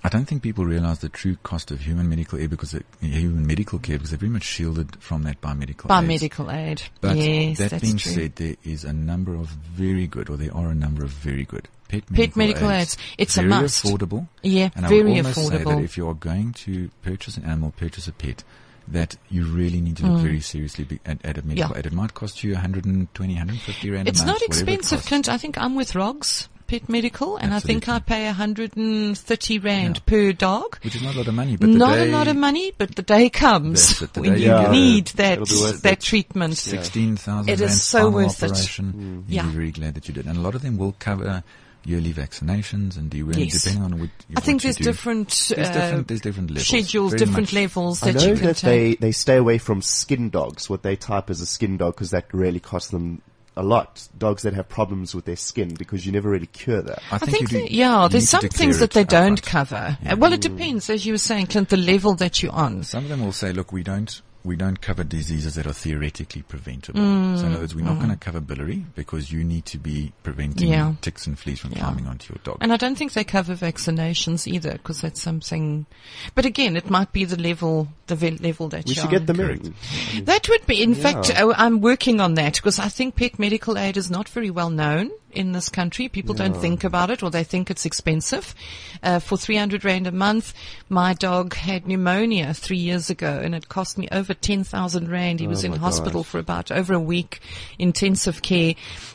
[0.05, 3.47] I don't think people realize the true cost of human medical care because it, human
[3.47, 6.09] medical care because they're very much shielded from that by medical By aids.
[6.09, 6.83] medical aid.
[7.01, 8.13] But yes, that that's being true.
[8.13, 11.45] said, there is a number of very good, or there are a number of very
[11.45, 12.97] good pet medical, Pet medical aids.
[13.19, 13.85] It's a must.
[13.85, 14.29] affordable.
[14.43, 17.45] yeah, And I very would almost say that if you are going to purchase an
[17.45, 18.45] animal, purchase a pet,
[18.89, 21.73] that you really need to look very seriously at, at a medical Mm.
[21.75, 21.79] Yeah.
[21.79, 21.87] aid.
[21.87, 25.09] It might cost you 120, 150 rand It's a not month, it expensive, costs.
[25.09, 25.29] Clint.
[25.29, 30.03] I think I'm with Rogs Pet Medical, and I think I pay 130 rand Yeah.
[30.07, 30.79] per dog.
[30.83, 32.73] Which is not a lot of money, but the Not day a lot of money,
[32.77, 34.73] but the day comes it, the when day you you get it.
[34.73, 36.01] need that It'll be worth that it.
[36.01, 36.57] treatment.
[36.57, 38.51] 16,000 It is rand so spinal worth it.
[38.51, 39.25] operation.
[39.29, 39.45] Yeah.
[39.45, 40.27] You're very glad that you did.
[40.27, 41.43] And a lot of them will cover
[41.85, 43.63] yearly vaccinations and deworming, Yes.
[43.63, 44.85] depending on what, I think what you there's do.
[44.85, 46.67] different, There's uh, different, there's different levels.
[46.67, 47.53] schedules, Very different much.
[47.53, 48.99] levels I that know you can that take.
[49.01, 52.11] they, they stay away from skin dogs, what they type as a skin dog, because
[52.11, 53.23] that really costs them
[53.57, 54.07] a lot.
[54.19, 57.01] Dogs that have problems with their skin, because you never really cure that.
[57.11, 59.41] I I think, think, you do, that- yeah, you there's some things that they don't
[59.41, 59.47] upfront.
[59.47, 59.99] cover.
[60.07, 62.83] Uh, Well, it depends, as you were saying, Clint, the level that you're on.
[62.83, 66.43] Some of them will say, look, we don't, we don't cover diseases that are theoretically
[66.43, 67.01] preventable.
[67.01, 69.79] Mm, so in other words, we're not going to cover biliary because you need to
[69.79, 70.95] be preventing Yeah.
[71.03, 71.81] ticks and fleas from Yeah.
[71.81, 72.59] climbing onto your dog.
[72.61, 75.87] And I don't think they cover vaccinations either, because that's something.
[76.35, 79.21] But again, it might be the level, the ve- level that We you're should get
[79.21, 79.27] on.
[79.27, 79.71] them Correct.
[80.15, 80.25] in.
[80.25, 81.45] That would be, in fact, Yeah.
[81.47, 84.71] uh, I'm working on that because I think pet medical aid is not very well
[84.71, 86.09] known in this country.
[86.09, 88.55] People don't think about it or they think it's expensive.
[89.03, 90.55] Uh, for 300 rand a month,
[90.89, 95.41] my dog had pneumonia three years ago and it cost me over 10,000 rand.
[95.41, 97.41] He was in hospital for about over a week,
[97.79, 98.75] intensive care.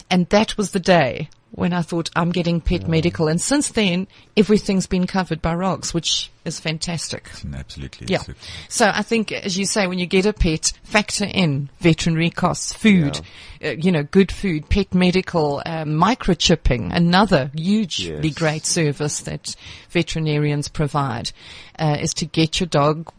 [0.09, 3.27] And that was the day when I thought I'm getting pet medical.
[3.27, 7.29] And since then, everything's been covered by ROGS, which is fantastic.
[7.53, 8.07] Absolutely.
[8.09, 8.23] Yeah.
[8.27, 8.39] it's
[8.69, 12.73] So I think, as you say, when you get a pet, factor in veterinary costs,
[12.73, 13.19] food,
[13.63, 18.33] uh, you know, good food, pet medical, uh, microchipping, another hugely Yes.
[18.33, 19.55] great service that
[19.89, 21.31] veterinarians provide,
[21.77, 23.11] uh, is to get your dog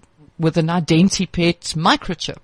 [0.42, 2.38] with an IdentiPet microchip.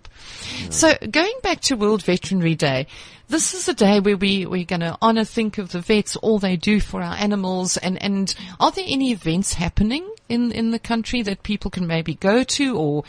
[0.70, 2.86] So going back to World Veterinary Day,
[3.28, 6.38] this is a day where we, we're going to honor, think of the vets, all
[6.38, 7.76] they do for our animals.
[7.76, 12.14] And, and are there any events happening in, in the country that people can maybe
[12.14, 13.04] go to or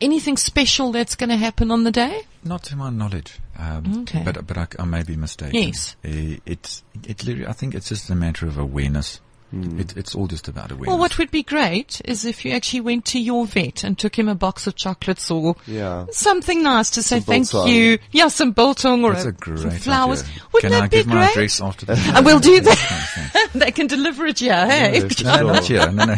[0.00, 2.22] anything special that's going to happen on the day?
[2.44, 3.38] Not to my knowledge.
[3.58, 4.22] Um, Okay.
[4.24, 5.60] But, but I, I may be mistaken.
[5.60, 5.96] Yes.
[6.04, 9.20] Uh, it's, it literally, I think it's just a matter of awareness.
[9.54, 9.80] Mm.
[9.80, 10.88] It, it's all just about awareness.
[10.88, 14.18] Well, what would be great is if you actually went to your vet and took
[14.18, 16.04] him a box of chocolates or Yeah.
[16.12, 17.68] something nice to say Some thank biltong.
[17.68, 17.98] you.
[18.12, 20.22] Yeah, some biltong or That's a, a great some flowers.
[20.22, 20.34] idea.
[20.52, 21.30] Wouldn't Can that I be give my great?
[21.30, 23.48] address after the I will do that.
[23.54, 25.00] They can deliver it here, hey?
[25.00, 25.24] Yes.
[25.24, 25.90] No, not here.
[25.90, 26.14] No, no.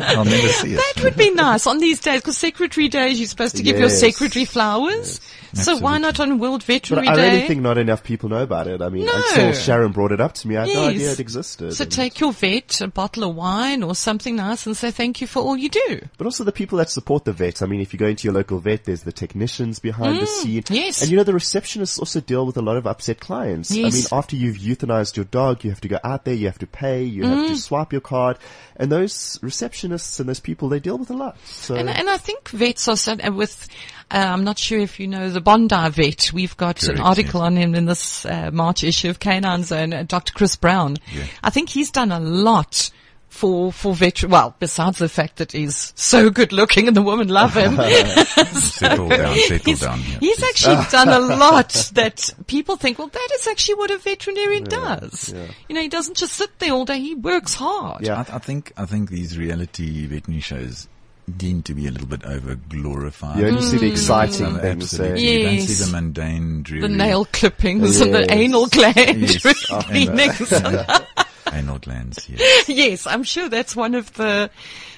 [0.00, 0.76] I'll never see it.
[0.96, 3.88] That would be nice on these days because Secretary Days you're supposed to give your
[3.90, 5.20] secretary flowers.
[5.54, 7.30] So why not on World But Veterinary I Day?
[7.34, 8.80] really think not enough people know about it.
[8.80, 9.12] I mean, No.
[9.14, 11.74] until Sharon brought it up to me, I had no idea it existed.
[11.74, 15.26] so take your vet a bottle of wine or something nice and say thank you
[15.26, 16.00] for all you do.
[16.16, 17.60] But also the people that support the vets.
[17.62, 20.62] I mean, if you go into your local vet, there's the technicians behind the scene.
[20.62, 21.02] Mm, yes.
[21.02, 23.70] And you know, the receptionists also deal with a lot of upset clients.
[23.70, 23.92] Yes.
[23.92, 26.58] I mean, after you've euthanized your dog, you have to go out there, you have
[26.60, 27.48] to pay, you have Mm.
[27.48, 28.38] to swipe your card.
[28.76, 31.36] And those receptionists and those people, they deal with a lot.
[31.46, 33.68] So, And, and I think vets are so, with,
[34.12, 36.32] uh, I'm not sure if you know the Bondi vet.
[36.32, 37.46] We've got an article yes.
[37.46, 40.32] on him in this uh, March issue of Canine Zone, uh, Dr.
[40.34, 40.98] Chris Brown.
[41.12, 41.24] Yeah.
[41.42, 42.90] I think he's done a lot
[43.32, 47.28] for, for veteran, well, besides the fact that he's so good looking and the women
[47.28, 47.76] love him.
[47.76, 50.18] Settle down, settle he's, down here.
[50.20, 50.44] he's please.
[50.44, 55.32] actually done a lot that people think, well, that is actually what a veterinarian does.
[55.68, 58.04] You know, he doesn't just sit there all day, he works hard.
[58.04, 58.22] Yeah.
[58.28, 60.88] I, I think I think these reality veterinary shows
[61.36, 63.38] deem to be a little bit over glorified.
[63.38, 64.82] you only see the exciting Some things.
[64.92, 65.26] absolutely.
[65.28, 65.30] eh?
[65.30, 69.42] You don't see the mundane, dreary The nail clippings and the anal gland Yes.
[69.84, 70.52] cleanings.
[71.52, 72.28] anal glands.
[72.28, 72.68] Yes.
[72.68, 74.50] yes, I'm sure that's one of the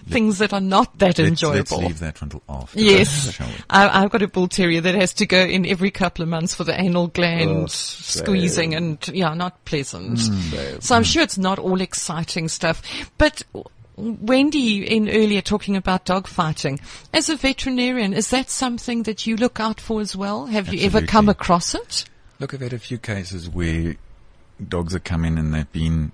[0.09, 1.57] things that are not that Let's, enjoyable.
[1.59, 2.79] let's leave that one till after.
[2.79, 3.55] Yes, Shall we?
[3.71, 6.55] I, I've got a bull terrier that has to go in every couple of months
[6.55, 10.19] for the anal gland Oh, squeezing and yeah, not pleasant.
[10.19, 10.83] Mm.
[10.83, 12.83] So I'm sure it's not all exciting stuff.
[13.19, 13.43] But
[13.97, 16.81] Wendy, in earlier talking about dog fighting,
[17.13, 20.47] as a veterinarian, is that something that you look out for as well?
[20.47, 22.05] Have you ever come across it?
[22.41, 23.97] Look, I've had a few cases where
[24.69, 26.11] dogs have come in and they've been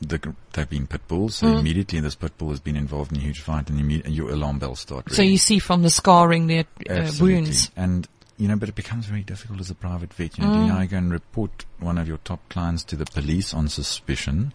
[0.00, 1.36] the, they've been pit bulls.
[1.36, 1.40] Mm.
[1.40, 4.30] So immediately this pit bull has been involved in a huge fight, and, imme- your
[4.30, 5.10] alarm bells start.
[5.10, 7.70] So you see from the scarring their uh, wounds.
[7.76, 8.06] And,
[8.36, 10.38] you know, but it becomes very difficult as a private vet.
[10.38, 10.54] You know, Mm.
[10.54, 13.68] do you now go and report one of your top clients to the police on
[13.68, 14.52] suspicion?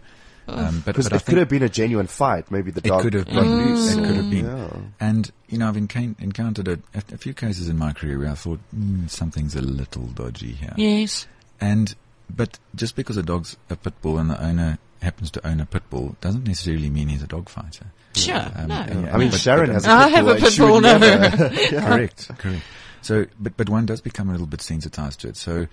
[0.48, 2.50] Um, but, Because but I it could have been a genuine fight.
[2.50, 3.94] Maybe the it dog could have got loose.
[3.94, 4.46] It could have been.
[4.46, 4.70] Yeah.
[4.98, 8.30] And, you know, I've encoun- encountered a, a, a few cases in my career where
[8.30, 10.74] I thought, mm, something's a little dodgy here.
[10.76, 11.26] Yes.
[11.60, 11.94] And,
[12.28, 15.66] but just because a dog's a pit bull and the owner happens to own a
[15.66, 17.86] pit bull doesn't necessarily mean he's a dog fighter.
[18.16, 18.34] Sure.
[18.56, 18.74] Um, no.
[18.74, 20.58] yeah, I mean, but- Sharon but- has a I pit have bull a and pit
[20.58, 20.96] bull, no.
[21.80, 21.88] Yeah.
[21.88, 22.62] correct, correct.
[23.02, 25.36] So, but but one does become a little bit sensitized to it.
[25.36, 25.68] So,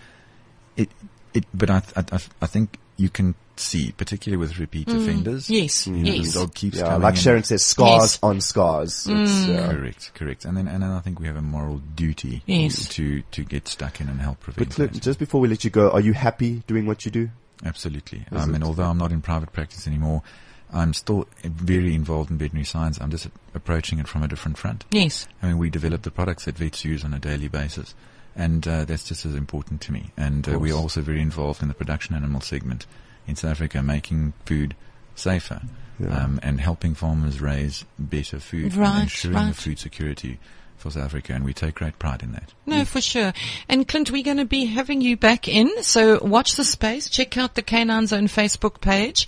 [0.78, 0.90] it
[1.34, 1.46] it.
[1.54, 5.50] But I th- I, I, I think you can see, particularly with repeat offenders.
[5.50, 6.34] Yes, you know, yes.
[6.34, 7.16] The dog keeps Yeah, like.
[7.16, 8.20] Sharon says, scars Yes.
[8.22, 9.08] on scars.
[9.10, 10.46] It's, uh, Correct, correct.
[10.46, 12.88] And then and then I think we have a moral duty Yes.
[12.90, 15.02] to to get stuck in and help prevent but Clint, that.
[15.04, 17.30] just before we let you go, are you happy doing what you do?
[17.66, 18.26] Absolutely.
[18.32, 20.22] Is Um, and although I'm not in private practice anymore,
[20.72, 23.00] I'm still very involved in veterinary science.
[23.02, 24.86] I'm just approaching it from a different front.
[24.92, 25.28] Yes.
[25.42, 27.96] I mean, we develop the products that vets use on a daily basis.
[28.38, 30.12] And uh, that's just as important to me.
[30.16, 32.86] And uh, we are also very involved in the production animal segment
[33.28, 34.76] in South Africa, making food
[35.16, 35.62] safer
[36.00, 36.16] Yeah.
[36.26, 39.48] um, and helping farmers raise better food Right, and ensuring right.
[39.56, 40.38] the food security
[40.78, 41.34] for South Africa.
[41.34, 42.54] And we take great pride in that.
[42.66, 43.34] No, for sure.
[43.70, 45.84] And Clint, we're going to be having you back in.
[45.84, 47.10] So watch the space.
[47.10, 49.28] Check out the Canine Zone Facebook page.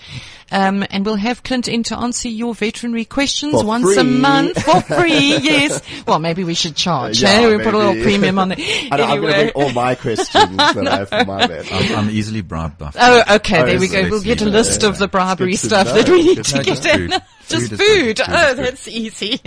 [0.51, 4.61] Um, and we'll have Clint in to answer your veterinary questions For once a month
[4.63, 5.37] for free.
[5.37, 5.81] yes.
[6.07, 7.21] Well, maybe we should charge.
[7.21, 7.55] Yeah, eh?
[7.57, 8.59] We put a little premium on it.
[8.91, 9.51] I know, I'm going to Anyway.
[9.53, 11.71] bring all my questions that I have for my vet.
[11.71, 13.61] I'm, I'm easily bribed by Oh, okay.
[13.61, 14.09] Oh, there we go.
[14.09, 14.89] We'll get a list yeah.
[14.89, 16.01] of the bribery It's good to stuff know.
[16.01, 17.13] that we need Just- to no, get in.
[17.49, 18.17] Just Food food.
[18.17, 18.17] good.
[18.17, 19.41] Food Oh, that's easy.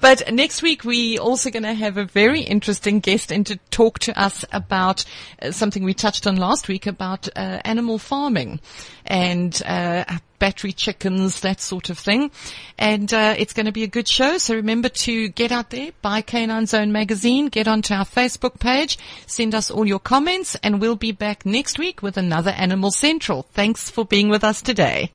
[0.00, 3.98] But next week we also going to have a very interesting guest in to talk
[4.00, 5.04] to us about
[5.40, 8.60] uh, something we touched on last week about uh, animal farming
[9.04, 10.04] and uh,
[10.38, 12.30] battery chickens, that sort of thing.
[12.78, 14.38] And uh, it's going to be a good show.
[14.38, 18.98] So remember to get out there, buy Canine Zone magazine, get onto our Facebook page,
[19.26, 23.42] send us all your comments, and we'll be back next week with another Animal Central.
[23.52, 25.04] Thanks for being with us today.